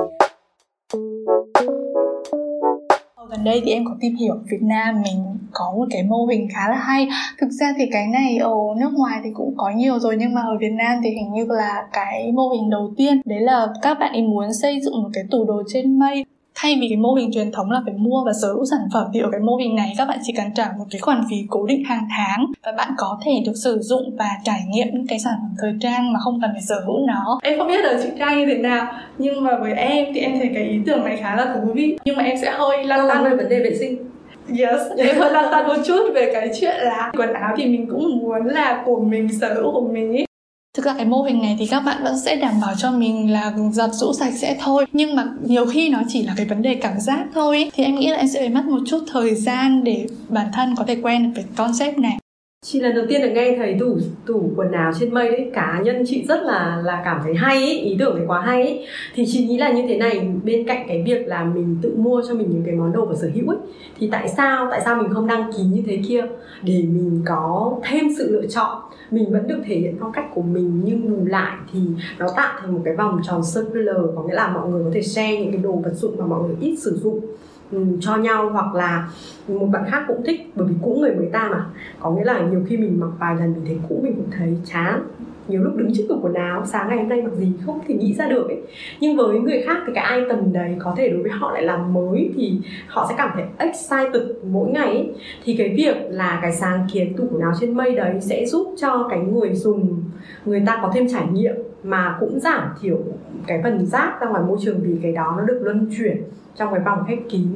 Đây 3.48 3.62
thì 3.64 3.72
em 3.72 3.84
có 3.84 3.96
tìm 4.00 4.14
hiểu 4.14 4.34
Việt 4.50 4.62
Nam 4.62 5.02
mình 5.02 5.24
có 5.52 5.74
một 5.76 5.86
cái 5.90 6.02
mô 6.02 6.26
hình 6.26 6.48
khá 6.54 6.68
là 6.70 6.76
hay. 6.76 7.08
Thực 7.40 7.50
ra 7.50 7.74
thì 7.78 7.84
cái 7.92 8.06
này 8.06 8.36
ở 8.36 8.56
nước 8.80 8.92
ngoài 8.92 9.20
thì 9.24 9.30
cũng 9.34 9.54
có 9.56 9.70
nhiều 9.70 9.98
rồi, 9.98 10.16
nhưng 10.18 10.34
mà 10.34 10.40
ở 10.40 10.58
Việt 10.60 10.72
Nam 10.72 10.98
thì 11.04 11.10
hình 11.10 11.32
như 11.32 11.46
là 11.48 11.86
cái 11.92 12.32
mô 12.32 12.48
hình 12.48 12.70
đầu 12.70 12.92
tiên, 12.96 13.20
đấy 13.24 13.40
là 13.40 13.66
các 13.82 13.98
bạn 14.00 14.12
ấy 14.12 14.22
muốn 14.22 14.52
xây 14.52 14.80
dựng 14.80 15.02
một 15.02 15.08
cái 15.12 15.24
tủ 15.30 15.44
đồ 15.44 15.62
trên 15.72 15.98
mây 15.98 16.24
thay 16.60 16.78
vì 16.80 16.86
cái 16.88 16.96
mô 16.96 17.14
hình 17.14 17.30
truyền 17.32 17.52
thống 17.52 17.70
là 17.70 17.80
phải 17.84 17.94
mua 17.96 18.24
và 18.26 18.32
sở 18.42 18.48
hữu 18.48 18.64
sản 18.64 18.80
phẩm 18.94 19.06
thì 19.14 19.20
ở 19.20 19.28
cái 19.32 19.40
mô 19.40 19.56
hình 19.56 19.76
này 19.76 19.92
các 19.98 20.08
bạn 20.08 20.18
chỉ 20.22 20.32
cần 20.36 20.46
trả 20.54 20.68
một 20.78 20.84
cái 20.90 21.00
khoản 21.00 21.20
phí 21.30 21.36
cố 21.50 21.66
định 21.66 21.84
hàng 21.84 22.08
tháng 22.16 22.46
và 22.64 22.72
bạn 22.72 22.90
có 22.98 23.18
thể 23.24 23.32
được 23.46 23.52
sử 23.64 23.78
dụng 23.80 24.16
và 24.18 24.28
trải 24.44 24.60
nghiệm 24.68 24.86
những 24.92 25.06
cái 25.06 25.18
sản 25.18 25.34
phẩm 25.42 25.50
thời 25.58 25.72
trang 25.80 26.12
mà 26.12 26.20
không 26.20 26.40
cần 26.42 26.50
phải 26.52 26.62
sở 26.62 26.80
hữu 26.86 27.06
nó. 27.06 27.40
Em 27.42 27.58
không 27.58 27.68
biết 27.68 27.84
là 27.84 28.00
chị 28.02 28.08
trang 28.18 28.38
như 28.38 28.46
thế 28.46 28.58
nào 28.58 28.86
nhưng 29.18 29.44
mà 29.44 29.58
với 29.58 29.72
em 29.72 30.06
thì 30.14 30.20
em 30.20 30.38
thấy 30.38 30.50
cái 30.54 30.64
ý 30.64 30.78
tưởng 30.86 31.04
này 31.04 31.16
khá 31.16 31.36
là 31.36 31.54
thú 31.54 31.72
vị. 31.74 31.98
Nhưng 32.04 32.16
mà 32.16 32.22
em 32.22 32.36
sẽ 32.42 32.50
hơi 32.50 32.84
lăn 32.84 33.06
lo 33.06 33.14
tăn 33.14 33.24
về 33.24 33.36
vấn 33.36 33.48
đề 33.48 33.60
vệ 33.60 33.76
sinh. 33.78 33.96
Yes, 34.58 34.80
em 34.98 35.16
hơi 35.18 35.32
lăn 35.32 35.48
tăn 35.50 35.68
một 35.68 35.76
chút 35.86 36.02
về 36.14 36.30
cái 36.32 36.50
chuyện 36.60 36.76
là 36.80 37.12
quần 37.16 37.32
áo 37.32 37.54
thì 37.56 37.66
mình 37.66 37.86
cũng 37.90 38.18
muốn 38.18 38.46
là 38.46 38.82
của 38.86 39.00
mình, 39.00 39.28
sở 39.40 39.54
hữu 39.54 39.72
của 39.72 39.88
mình 39.92 40.12
ý. 40.12 40.27
Thực 40.78 40.84
ra 40.84 40.94
cái 40.94 41.06
mô 41.06 41.22
hình 41.22 41.42
này 41.42 41.56
thì 41.58 41.66
các 41.66 41.80
bạn 41.80 42.04
vẫn 42.04 42.18
sẽ 42.18 42.36
đảm 42.36 42.60
bảo 42.60 42.74
cho 42.78 42.90
mình 42.90 43.32
là 43.32 43.52
giặt 43.72 43.90
rũ 43.92 44.12
sạch 44.12 44.32
sẽ 44.36 44.56
thôi 44.60 44.86
Nhưng 44.92 45.16
mà 45.16 45.24
nhiều 45.44 45.66
khi 45.66 45.88
nó 45.88 45.98
chỉ 46.08 46.22
là 46.22 46.34
cái 46.36 46.46
vấn 46.46 46.62
đề 46.62 46.74
cảm 46.74 47.00
giác 47.00 47.26
thôi. 47.34 47.70
Thì 47.74 47.84
em 47.84 47.94
nghĩ 47.94 48.06
là 48.06 48.16
em 48.16 48.28
sẽ 48.28 48.40
phải 48.40 48.48
mất 48.48 48.64
một 48.64 48.78
chút 48.86 49.04
thời 49.12 49.34
gian 49.34 49.84
để 49.84 50.06
bản 50.28 50.46
thân 50.52 50.74
có 50.76 50.84
thể 50.84 50.96
quen 51.02 51.22
được 51.22 51.32
với 51.34 51.44
concept 51.56 51.98
này 51.98 52.18
Chị 52.62 52.80
lần 52.80 52.94
đầu 52.94 53.04
tiên 53.08 53.22
được 53.22 53.30
nghe 53.32 53.54
thấy 53.58 53.76
tủ 53.80 53.98
tủ 54.26 54.50
quần 54.56 54.72
áo 54.72 54.92
trên 55.00 55.14
mây 55.14 55.30
đấy 55.30 55.50
cá 55.54 55.80
nhân 55.84 56.02
chị 56.06 56.24
rất 56.28 56.42
là 56.42 56.82
là 56.84 57.02
cảm 57.04 57.20
thấy 57.24 57.34
hay 57.34 57.66
ý, 57.66 57.78
ý 57.78 57.96
tưởng 57.98 58.16
này 58.16 58.24
quá 58.26 58.40
hay 58.40 58.68
ý. 58.68 58.86
thì 59.14 59.24
chị 59.26 59.46
nghĩ 59.46 59.58
là 59.58 59.72
như 59.72 59.82
thế 59.88 59.96
này 59.96 60.30
bên 60.44 60.66
cạnh 60.66 60.84
cái 60.88 61.02
việc 61.02 61.26
là 61.26 61.44
mình 61.44 61.76
tự 61.82 61.94
mua 61.96 62.22
cho 62.28 62.34
mình 62.34 62.50
những 62.50 62.62
cái 62.66 62.74
món 62.74 62.92
đồ 62.92 63.06
và 63.06 63.14
sở 63.14 63.30
hữu 63.34 63.48
ấy 63.48 63.58
thì 63.98 64.08
tại 64.12 64.28
sao 64.28 64.68
tại 64.70 64.80
sao 64.84 65.02
mình 65.02 65.14
không 65.14 65.26
đăng 65.26 65.52
ký 65.52 65.62
như 65.62 65.82
thế 65.86 66.00
kia 66.08 66.24
để 66.62 66.74
mình 66.74 67.22
có 67.26 67.78
thêm 67.84 68.04
sự 68.18 68.32
lựa 68.32 68.46
chọn 68.46 68.82
mình 69.10 69.32
vẫn 69.32 69.48
được 69.48 69.60
thể 69.64 69.76
hiện 69.76 69.96
phong 70.00 70.12
cách 70.12 70.26
của 70.34 70.42
mình 70.42 70.82
nhưng 70.84 71.10
bù 71.10 71.24
lại 71.26 71.56
thì 71.72 71.80
nó 72.18 72.26
tạo 72.36 72.58
thành 72.60 72.74
một 72.74 72.80
cái 72.84 72.96
vòng 72.96 73.20
tròn 73.22 73.42
circular 73.54 73.96
có 74.16 74.22
nghĩa 74.22 74.34
là 74.34 74.48
mọi 74.48 74.68
người 74.68 74.84
có 74.84 74.90
thể 74.94 75.02
share 75.02 75.36
những 75.36 75.52
cái 75.52 75.60
đồ 75.62 75.72
vật 75.72 75.92
dụng 75.94 76.16
mà 76.18 76.26
mọi 76.26 76.42
người 76.42 76.56
ít 76.60 76.76
sử 76.76 76.98
dụng 77.02 77.20
cho 78.00 78.16
nhau 78.16 78.50
hoặc 78.50 78.74
là 78.74 79.08
một 79.48 79.66
bạn 79.66 79.82
khác 79.90 80.04
cũng 80.08 80.24
thích, 80.24 80.52
bởi 80.54 80.66
vì 80.68 80.74
cũ 80.82 80.96
người 81.00 81.14
mới 81.14 81.26
ta 81.32 81.48
mà. 81.52 81.66
Có 82.00 82.10
nghĩa 82.10 82.24
là 82.24 82.40
nhiều 82.40 82.60
khi 82.68 82.76
mình 82.76 83.00
mặc 83.00 83.10
vài 83.18 83.36
lần 83.36 83.52
mình 83.52 83.64
thấy 83.66 83.78
cũ 83.88 84.00
mình 84.02 84.14
cũng 84.16 84.30
thấy 84.38 84.56
chán. 84.64 85.02
Nhiều 85.48 85.62
lúc 85.62 85.76
đứng 85.76 85.94
trước 85.94 86.04
cửa 86.08 86.18
quần 86.22 86.34
áo, 86.34 86.62
sáng 86.64 86.88
ngày 86.88 86.98
hôm 86.98 87.08
nay 87.08 87.22
mặc 87.22 87.32
gì 87.32 87.52
không 87.66 87.80
thể 87.88 87.94
nghĩ 87.94 88.14
ra 88.14 88.28
được 88.28 88.48
ấy. 88.48 88.62
Nhưng 89.00 89.16
với 89.16 89.38
người 89.38 89.62
khác 89.66 89.76
thì 89.86 89.92
cái 89.94 90.20
item 90.20 90.52
đấy 90.52 90.76
có 90.78 90.94
thể 90.96 91.08
đối 91.08 91.22
với 91.22 91.30
họ 91.30 91.52
lại 91.52 91.62
làm 91.62 91.92
mới 91.92 92.30
thì 92.36 92.60
họ 92.86 93.06
sẽ 93.08 93.14
cảm 93.18 93.30
thấy 93.34 93.44
excited 93.58 94.22
mỗi 94.44 94.70
ngày 94.70 94.88
ấy. 94.88 95.12
thì 95.44 95.56
cái 95.56 95.74
việc 95.76 95.96
là 96.10 96.38
cái 96.42 96.52
sáng 96.52 96.86
kiến 96.92 97.14
tủ 97.16 97.24
quần 97.30 97.42
áo 97.42 97.52
trên 97.60 97.76
mây 97.76 97.94
đấy 97.94 98.20
sẽ 98.20 98.46
giúp 98.46 98.74
cho 98.80 99.06
cái 99.10 99.18
người 99.18 99.54
dùng, 99.54 100.02
người 100.44 100.62
ta 100.66 100.78
có 100.82 100.90
thêm 100.94 101.08
trải 101.08 101.26
nghiệm 101.32 101.54
mà 101.82 102.16
cũng 102.20 102.40
giảm 102.40 102.68
thiểu 102.80 102.98
cái 103.46 103.60
phần 103.62 103.86
rác 103.86 104.20
ra 104.20 104.28
ngoài 104.28 104.42
môi 104.48 104.58
trường 104.60 104.80
vì 104.82 104.96
cái 105.02 105.12
đó 105.12 105.34
nó 105.38 105.44
được 105.44 105.60
luân 105.62 105.90
chuyển 105.98 106.22
trong 106.58 106.74
cái 106.74 106.80
vòng 106.84 106.98
khép 107.08 107.18
kín. 107.30 107.46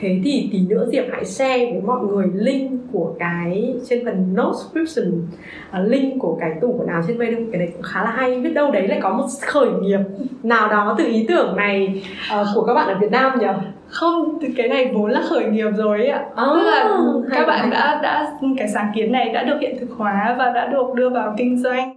Thế 0.00 0.20
thì 0.24 0.48
tí 0.52 0.58
nữa 0.68 0.86
diệp 0.92 1.04
hãy 1.12 1.24
share 1.24 1.72
với 1.72 1.80
mọi 1.86 2.00
người 2.00 2.26
link 2.34 2.80
của 2.92 3.14
cái 3.18 3.74
trên 3.88 4.04
phần 4.04 4.34
note 4.34 4.58
description 4.74 5.22
uh, 5.22 5.90
link 5.90 6.20
của 6.20 6.36
cái 6.40 6.50
tủ 6.60 6.74
quần 6.78 6.88
áo 6.88 7.02
trên 7.08 7.18
mây 7.18 7.46
cái 7.52 7.58
đấy 7.58 7.70
cũng 7.72 7.82
khá 7.82 8.04
là 8.04 8.10
hay 8.10 8.40
biết 8.40 8.54
đâu 8.54 8.70
đấy 8.70 8.88
lại 8.88 9.00
có 9.02 9.12
một 9.12 9.26
khởi 9.46 9.70
nghiệp 9.70 10.00
nào 10.42 10.68
đó 10.68 10.94
từ 10.98 11.04
ý 11.04 11.26
tưởng 11.28 11.56
này 11.56 12.04
uh, 12.40 12.46
của 12.54 12.64
các 12.64 12.74
bạn 12.74 12.88
ở 12.88 12.98
việt 13.00 13.10
nam 13.10 13.38
nhỉ? 13.38 13.46
Không, 13.88 14.38
cái 14.56 14.68
này 14.68 14.90
vốn 14.94 15.10
là 15.10 15.22
khởi 15.30 15.44
nghiệp 15.44 15.70
rồi 15.76 15.98
ấy 15.98 16.08
ạ. 16.08 16.24
À, 16.36 16.46
Tức 16.54 16.62
là 16.62 16.98
hay 17.30 17.40
các 17.40 17.46
bạn 17.46 17.60
hay. 17.60 17.70
đã 17.70 18.00
đã 18.02 18.32
cái 18.58 18.68
sáng 18.68 18.92
kiến 18.94 19.12
này 19.12 19.28
đã 19.28 19.42
được 19.42 19.58
hiện 19.60 19.76
thực 19.80 19.90
hóa 19.96 20.34
và 20.38 20.52
đã 20.54 20.66
được 20.66 20.94
đưa 20.94 21.08
vào 21.08 21.34
kinh 21.38 21.58
doanh 21.58 21.94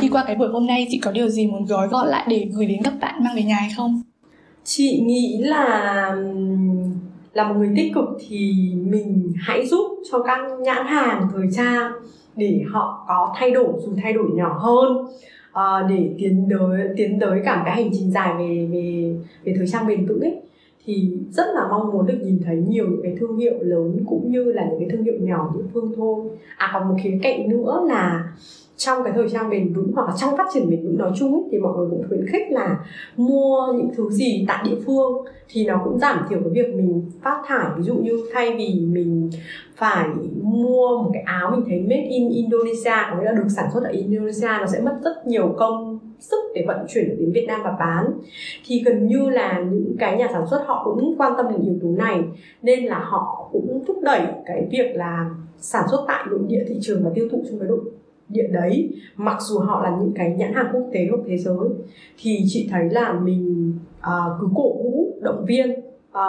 Đi 0.00 0.08
qua 0.12 0.24
cái 0.26 0.36
buổi 0.36 0.48
hôm 0.48 0.66
nay, 0.66 0.86
chị 0.90 0.98
có 0.98 1.12
điều 1.12 1.28
gì 1.28 1.46
muốn 1.46 1.66
gói 1.66 1.88
gọn 1.88 2.08
lại 2.08 2.26
để 2.30 2.48
gửi 2.52 2.66
đến 2.66 2.82
các 2.84 2.92
bạn 3.00 3.24
mang 3.24 3.36
về 3.36 3.42
nhà 3.42 3.56
hay 3.60 3.70
không? 3.76 4.02
chị 4.68 5.00
nghĩ 5.06 5.38
là 5.40 6.16
là 7.32 7.48
một 7.48 7.54
người 7.58 7.70
tích 7.76 7.92
cực 7.94 8.04
thì 8.28 8.54
mình 8.74 9.32
hãy 9.40 9.66
giúp 9.66 10.02
cho 10.12 10.22
các 10.22 10.40
nhãn 10.60 10.86
hàng 10.86 11.28
thời 11.32 11.46
trang 11.56 11.92
để 12.36 12.60
họ 12.72 13.04
có 13.08 13.34
thay 13.36 13.50
đổi, 13.50 13.72
dù 13.78 13.92
thay 14.02 14.12
đổi 14.12 14.30
nhỏ 14.34 14.58
hơn 14.58 14.96
ờ, 15.52 15.86
để 15.88 16.10
tiến 16.18 16.48
tới 16.50 16.88
tiến 16.96 17.18
tới 17.20 17.40
cả 17.44 17.62
cái 17.66 17.76
hành 17.76 17.90
trình 17.92 18.10
dài 18.10 18.34
về 18.38 18.68
về 18.72 19.14
về 19.44 19.54
thời 19.56 19.66
trang 19.66 19.86
bền 19.86 20.06
vững 20.06 20.20
ấy 20.20 20.36
thì 20.88 21.12
rất 21.30 21.46
là 21.54 21.68
mong 21.70 21.92
muốn 21.92 22.06
được 22.06 22.18
nhìn 22.22 22.40
thấy 22.44 22.56
nhiều 22.56 22.86
những 22.86 23.02
cái 23.02 23.16
thương 23.20 23.36
hiệu 23.36 23.54
lớn 23.60 24.04
cũng 24.06 24.30
như 24.30 24.44
là 24.44 24.66
những 24.70 24.80
cái 24.80 24.88
thương 24.92 25.04
hiệu 25.04 25.14
nhỏ 25.20 25.52
địa 25.54 25.64
phương 25.72 25.92
thôi. 25.96 26.30
À 26.56 26.70
còn 26.74 26.88
một 26.88 26.94
khía 27.02 27.18
cạnh 27.22 27.48
nữa 27.48 27.84
là 27.88 28.32
trong 28.78 29.04
cái 29.04 29.12
thời 29.16 29.30
trang 29.30 29.50
bền 29.50 29.72
vững 29.72 29.92
hoặc 29.94 30.08
là 30.08 30.14
trong 30.16 30.36
phát 30.36 30.46
triển 30.54 30.70
bền 30.70 30.84
vững 30.84 30.98
nói 30.98 31.12
chung 31.18 31.32
ấy, 31.32 31.42
thì 31.50 31.58
mọi 31.58 31.76
người 31.76 31.86
cũng 31.90 32.04
khuyến 32.08 32.26
khích 32.26 32.42
là 32.50 32.78
mua 33.16 33.72
những 33.76 33.88
thứ 33.96 34.10
gì 34.10 34.44
tại 34.48 34.64
địa 34.64 34.76
phương 34.86 35.24
thì 35.48 35.66
nó 35.66 35.80
cũng 35.84 35.98
giảm 35.98 36.26
thiểu 36.28 36.38
cái 36.40 36.50
việc 36.52 36.74
mình 36.74 37.10
phát 37.22 37.42
thải. 37.46 37.66
Ví 37.76 37.82
dụ 37.82 37.94
như 37.94 38.20
thay 38.32 38.54
vì 38.56 38.80
mình 38.80 39.30
phải 39.76 40.08
mua 40.42 41.02
một 41.02 41.10
cái 41.12 41.22
áo 41.22 41.50
mình 41.50 41.64
thấy 41.68 41.80
made 41.80 42.08
in 42.10 42.28
Indonesia 42.28 42.96
có 43.10 43.16
nghĩa 43.18 43.24
là 43.24 43.32
được 43.32 43.48
sản 43.56 43.66
xuất 43.72 43.84
ở 43.84 43.90
Indonesia 43.90 44.48
nó 44.60 44.66
sẽ 44.66 44.80
mất 44.80 44.96
rất 45.04 45.26
nhiều 45.26 45.54
công 45.58 45.98
sức 46.20 46.40
để 46.54 46.64
vận 46.68 46.86
chuyển 46.88 47.16
đến 47.18 47.32
Việt 47.32 47.44
Nam 47.48 47.60
và 47.64 47.76
bán 47.78 48.12
thì 48.66 48.82
gần 48.86 49.06
như 49.06 49.30
là 49.30 49.64
những 49.70 49.96
cái 49.98 50.16
nhà 50.16 50.28
sản 50.32 50.46
xuất 50.50 50.64
họ 50.66 50.82
cũng 50.84 51.14
quan 51.18 51.32
tâm 51.36 51.46
đến 51.50 51.62
yếu 51.62 51.74
tố 51.82 51.88
này. 51.88 52.22
Nên 52.62 52.84
là 52.84 52.98
họ 52.98 53.48
cũng 53.52 53.84
thúc 53.86 53.96
đẩy 54.02 54.20
cái 54.46 54.68
việc 54.70 54.94
là 54.94 55.30
sản 55.60 55.84
xuất 55.90 56.04
tại 56.08 56.24
nội 56.30 56.40
địa 56.48 56.64
thị 56.68 56.74
trường 56.80 57.04
và 57.04 57.10
tiêu 57.14 57.28
thụ 57.32 57.42
trong 57.50 57.58
cái 57.58 57.68
nội 57.68 57.80
địa 58.28 58.48
đấy 58.52 58.92
mặc 59.16 59.36
dù 59.40 59.58
họ 59.58 59.82
là 59.82 59.96
những 60.00 60.12
cái 60.14 60.34
nhãn 60.38 60.54
hàng 60.54 60.66
quốc 60.72 60.84
tế 60.92 61.00
hoặc 61.10 61.20
thế 61.26 61.38
giới 61.38 61.68
thì 62.18 62.44
chị 62.46 62.68
thấy 62.70 62.90
là 62.90 63.12
mình 63.12 63.72
à, 64.00 64.12
cứ 64.40 64.48
cổ 64.54 64.72
vũ 64.72 65.18
động 65.20 65.44
viên 65.48 65.80
à, 66.12 66.24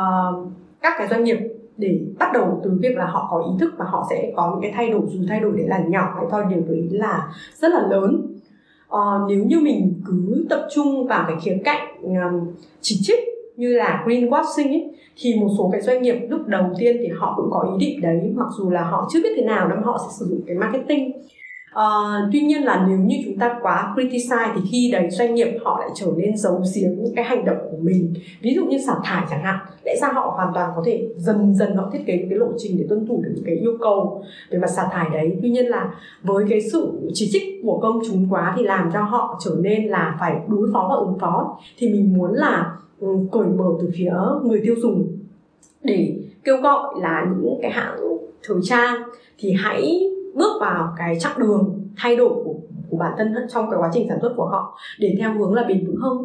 các 0.82 0.94
cái 0.98 1.08
doanh 1.08 1.24
nghiệp 1.24 1.38
để 1.78 2.00
bắt 2.20 2.30
đầu 2.34 2.62
từ 2.64 2.78
việc 2.82 2.96
là 2.96 3.06
họ 3.06 3.28
có 3.32 3.44
ý 3.52 3.52
thức 3.60 3.74
và 3.78 3.86
họ 3.86 4.08
sẽ 4.10 4.34
có 4.36 4.52
những 4.52 4.62
cái 4.62 4.72
thay 4.76 4.90
đổi 4.90 5.02
dù 5.08 5.20
thay 5.30 5.40
đổi 5.40 5.58
đấy 5.58 5.68
là 5.68 5.84
nhỏ 5.88 6.14
hay 6.16 6.26
thôi 6.32 6.44
điều 6.50 6.62
đấy 6.68 6.88
là 6.92 7.34
rất 7.56 7.72
là 7.72 7.88
lớn. 7.88 8.36
À, 8.90 9.00
nếu 9.30 9.44
như 9.44 9.60
mình 9.60 10.02
cứ 10.06 10.46
tập 10.50 10.68
trung 10.74 11.08
vào 11.08 11.26
cái 11.28 11.38
khía 11.42 11.58
cạnh 11.64 12.02
um, 12.04 12.54
chỉ 12.82 13.00
trích 13.02 13.20
như 13.56 13.74
là 13.74 14.04
greenwashing 14.06 14.70
ấy, 14.70 14.92
thì 15.18 15.36
một 15.40 15.48
số 15.58 15.70
cái 15.72 15.82
doanh 15.82 16.02
nghiệp 16.02 16.16
lúc 16.30 16.48
đầu 16.48 16.64
tiên 16.78 16.98
thì 17.00 17.08
họ 17.08 17.34
cũng 17.38 17.50
có 17.52 17.78
ý 17.78 17.88
định 17.88 18.02
đấy 18.02 18.34
mặc 18.36 18.48
dù 18.58 18.70
là 18.70 18.84
họ 18.84 19.10
chưa 19.12 19.24
biết 19.24 19.30
thế 19.36 19.42
nào 19.42 19.70
nhưng 19.70 19.84
họ 19.84 19.98
sẽ 19.98 20.16
sử 20.20 20.26
dụng 20.26 20.42
cái 20.48 20.56
marketing. 20.56 21.12
Uh, 21.76 22.30
tuy 22.32 22.42
nhiên 22.42 22.64
là 22.64 22.86
nếu 22.90 22.98
như 22.98 23.16
chúng 23.26 23.38
ta 23.38 23.60
quá 23.62 23.94
criticize 23.96 24.54
thì 24.56 24.62
khi 24.72 24.90
đấy 24.92 25.08
doanh 25.12 25.36
nghiệp 25.36 25.58
họ 25.64 25.80
lại 25.80 25.90
trở 25.96 26.08
nên 26.18 26.38
giấu 26.38 26.62
giếm 26.76 26.90
những 26.90 27.16
cái 27.16 27.26
hành 27.26 27.46
động 27.46 27.58
của 27.72 27.78
mình. 27.82 28.14
Ví 28.42 28.54
dụ 28.56 28.66
như 28.66 28.78
xả 28.88 28.94
thải 29.04 29.26
chẳng 29.30 29.44
hạn 29.44 29.60
lẽ 29.86 29.96
ra 30.02 30.08
họ 30.14 30.34
hoàn 30.36 30.54
toàn 30.54 30.72
có 30.76 30.82
thể 30.86 31.10
dần 31.18 31.56
dần 31.56 31.76
họ 31.76 31.90
thiết 31.94 32.00
kế 32.06 32.18
những 32.18 32.30
cái 32.30 32.40
lộ 32.40 32.48
trình 32.58 32.78
để 32.78 32.86
tuân 32.90 33.08
thủ 33.08 33.22
được 33.24 33.32
những 33.36 33.46
cái 33.46 33.56
yêu 33.56 33.78
cầu 33.82 34.24
về 34.50 34.60
mặt 34.60 34.68
xả 34.68 34.88
thải 34.92 35.10
đấy. 35.14 35.38
Tuy 35.42 35.50
nhiên 35.50 35.66
là 35.66 35.94
với 36.24 36.46
cái 36.50 36.62
sự 36.62 36.92
chỉ 37.14 37.30
trích 37.32 37.62
của 37.64 37.80
công 37.82 38.00
chúng 38.10 38.28
quá 38.30 38.54
thì 38.58 38.64
làm 38.64 38.90
cho 38.94 39.02
họ 39.02 39.40
trở 39.46 39.52
nên 39.60 39.88
là 39.88 40.18
phải 40.20 40.40
đối 40.48 40.70
phó 40.74 40.88
và 40.90 40.96
ứng 40.96 41.20
phó. 41.20 41.60
Thì 41.78 41.90
mình 41.90 42.14
muốn 42.18 42.34
là 42.34 42.76
um, 43.00 43.28
cởi 43.28 43.48
mở 43.48 43.66
từ 43.82 43.90
phía 43.98 44.14
người 44.44 44.62
tiêu 44.64 44.76
dùng 44.82 45.08
để 45.84 46.16
kêu 46.44 46.58
gọi 46.58 46.94
là 47.02 47.26
những 47.42 47.60
cái 47.62 47.72
hãng 47.72 47.98
thời 48.44 48.58
trang 48.64 48.96
thì 49.38 49.54
hãy 49.58 50.00
vào 50.60 50.94
cái 50.98 51.20
chặng 51.20 51.40
đường 51.40 51.90
thay 51.98 52.16
đổi 52.16 52.30
của 52.30 52.56
của 52.90 52.98
bản 52.98 53.12
thân 53.18 53.36
trong 53.50 53.70
cái 53.70 53.80
quá 53.80 53.90
trình 53.94 54.06
sản 54.10 54.18
xuất 54.22 54.34
của 54.36 54.46
họ 54.46 54.78
để 55.00 55.16
theo 55.20 55.34
hướng 55.34 55.54
là 55.54 55.64
bền 55.64 55.86
vững 55.88 55.96
hơn? 55.96 56.18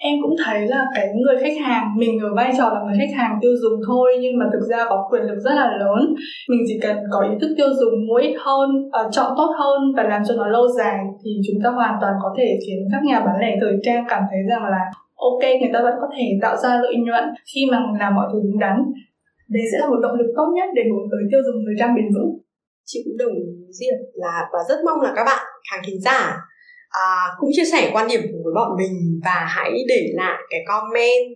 Em 0.00 0.16
cũng 0.22 0.36
thấy 0.44 0.68
là 0.68 0.86
cái 0.94 1.08
người 1.14 1.36
khách 1.40 1.66
hàng 1.66 1.94
mình 1.96 2.20
ở 2.20 2.34
vai 2.34 2.52
trò 2.58 2.70
là 2.74 2.80
người 2.80 2.96
khách 2.98 3.16
hàng 3.16 3.38
tiêu 3.42 3.50
dùng 3.62 3.80
thôi 3.86 4.18
nhưng 4.20 4.38
mà 4.38 4.46
thực 4.52 4.66
ra 4.70 4.84
có 4.88 5.08
quyền 5.10 5.22
lực 5.22 5.38
rất 5.38 5.54
là 5.54 5.76
lớn. 5.76 6.14
Mình 6.48 6.60
chỉ 6.68 6.78
cần 6.82 6.96
có 7.12 7.20
ý 7.20 7.30
thức 7.40 7.54
tiêu 7.56 7.68
dùng 7.80 8.06
mua 8.08 8.16
ít 8.16 8.34
hơn 8.38 8.70
uh, 8.86 9.12
chọn 9.12 9.32
tốt 9.36 9.50
hơn 9.58 9.94
và 9.96 10.02
làm 10.02 10.22
cho 10.28 10.34
nó 10.34 10.46
lâu 10.46 10.68
dài 10.68 10.98
thì 11.24 11.30
chúng 11.46 11.62
ta 11.64 11.70
hoàn 11.70 11.94
toàn 12.00 12.14
có 12.22 12.34
thể 12.38 12.58
khiến 12.66 12.88
các 12.92 13.04
nhà 13.04 13.20
bán 13.20 13.40
lẻ 13.40 13.56
thời 13.60 13.76
trang 13.82 14.04
cảm 14.08 14.22
thấy 14.30 14.40
rằng 14.50 14.64
là 14.64 14.82
ok 15.16 15.42
người 15.60 15.70
ta 15.72 15.80
vẫn 15.82 15.94
có 16.00 16.08
thể 16.16 16.38
tạo 16.42 16.56
ra 16.56 16.80
lợi 16.82 16.94
nhuận 16.96 17.24
khi 17.54 17.66
mà 17.70 17.78
làm 18.00 18.14
mọi 18.14 18.28
thứ 18.32 18.40
đúng 18.44 18.58
đắn. 18.58 18.76
Đấy 19.48 19.62
sẽ 19.72 19.78
là 19.78 19.88
một 19.88 20.00
động 20.02 20.16
lực 20.18 20.32
tốt 20.36 20.52
nhất 20.54 20.68
để 20.74 20.82
hướng 20.82 21.10
tới 21.10 21.20
tiêu 21.30 21.40
dùng 21.46 21.64
thời 21.66 21.74
trang 21.78 21.94
bền 21.94 22.06
vững 22.14 22.38
chị 22.90 22.98
cũng 23.04 23.16
đồng 23.22 23.34
ý 23.46 23.48
Diệp 23.78 23.98
là 24.22 24.34
và 24.52 24.60
rất 24.68 24.78
mong 24.86 25.00
là 25.00 25.12
các 25.16 25.24
bạn 25.30 25.42
khán 25.70 25.80
thính 25.86 26.00
giả 26.06 26.20
à, 26.88 27.06
cũng 27.38 27.50
chia 27.56 27.68
sẻ 27.72 27.90
quan 27.94 28.08
điểm 28.08 28.20
với 28.44 28.52
bọn 28.58 28.70
mình 28.80 28.94
và 29.24 29.38
hãy 29.54 29.70
để 29.88 30.02
lại 30.20 30.38
cái 30.50 30.60
comment 30.70 31.28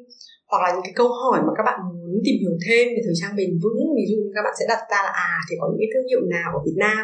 hoặc 0.51 0.61
là 0.65 0.69
những 0.75 0.85
cái 0.87 0.95
câu 1.01 1.09
hỏi 1.21 1.39
mà 1.47 1.53
các 1.57 1.65
bạn 1.69 1.79
muốn 1.89 2.17
tìm 2.27 2.37
hiểu 2.43 2.55
thêm 2.67 2.85
về 2.95 3.01
thời 3.05 3.17
trang 3.21 3.37
bền 3.39 3.51
vững 3.63 3.81
ví 3.97 4.05
dụ 4.11 4.17
như 4.23 4.31
các 4.37 4.43
bạn 4.47 4.55
sẽ 4.59 4.65
đặt 4.73 4.83
ra 4.91 4.99
là 5.07 5.13
à 5.31 5.33
thì 5.47 5.53
có 5.61 5.65
những 5.69 5.81
cái 5.83 5.91
thương 5.93 6.09
hiệu 6.11 6.23
nào 6.37 6.49
ở 6.59 6.61
Việt 6.67 6.79
Nam 6.85 7.03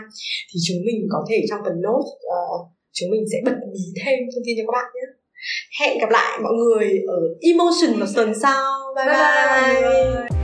thì 0.49 0.57
chúng 0.67 0.81
mình 0.87 0.99
có 1.15 1.21
thể 1.29 1.39
trong 1.49 1.61
phần 1.65 1.77
note 1.87 2.11
uh, 2.37 2.61
chúng 2.97 3.11
mình 3.13 3.25
sẽ 3.33 3.39
bật 3.47 3.57
mí 3.73 3.85
thêm 4.01 4.19
thông 4.31 4.45
tin 4.47 4.55
cho 4.59 4.65
các 4.67 4.75
bạn 4.79 4.89
nhé 4.95 5.07
hẹn 5.81 5.99
gặp 6.03 6.11
lại 6.19 6.33
mọi 6.45 6.55
người 6.61 6.87
ở 7.17 7.21
emotion 7.51 7.91
vào 8.01 8.09
tuần 8.17 8.31
sau 8.43 8.73
bye 8.97 9.07
bye, 9.07 9.15
bye. 9.15 9.83
bye. 9.83 10.38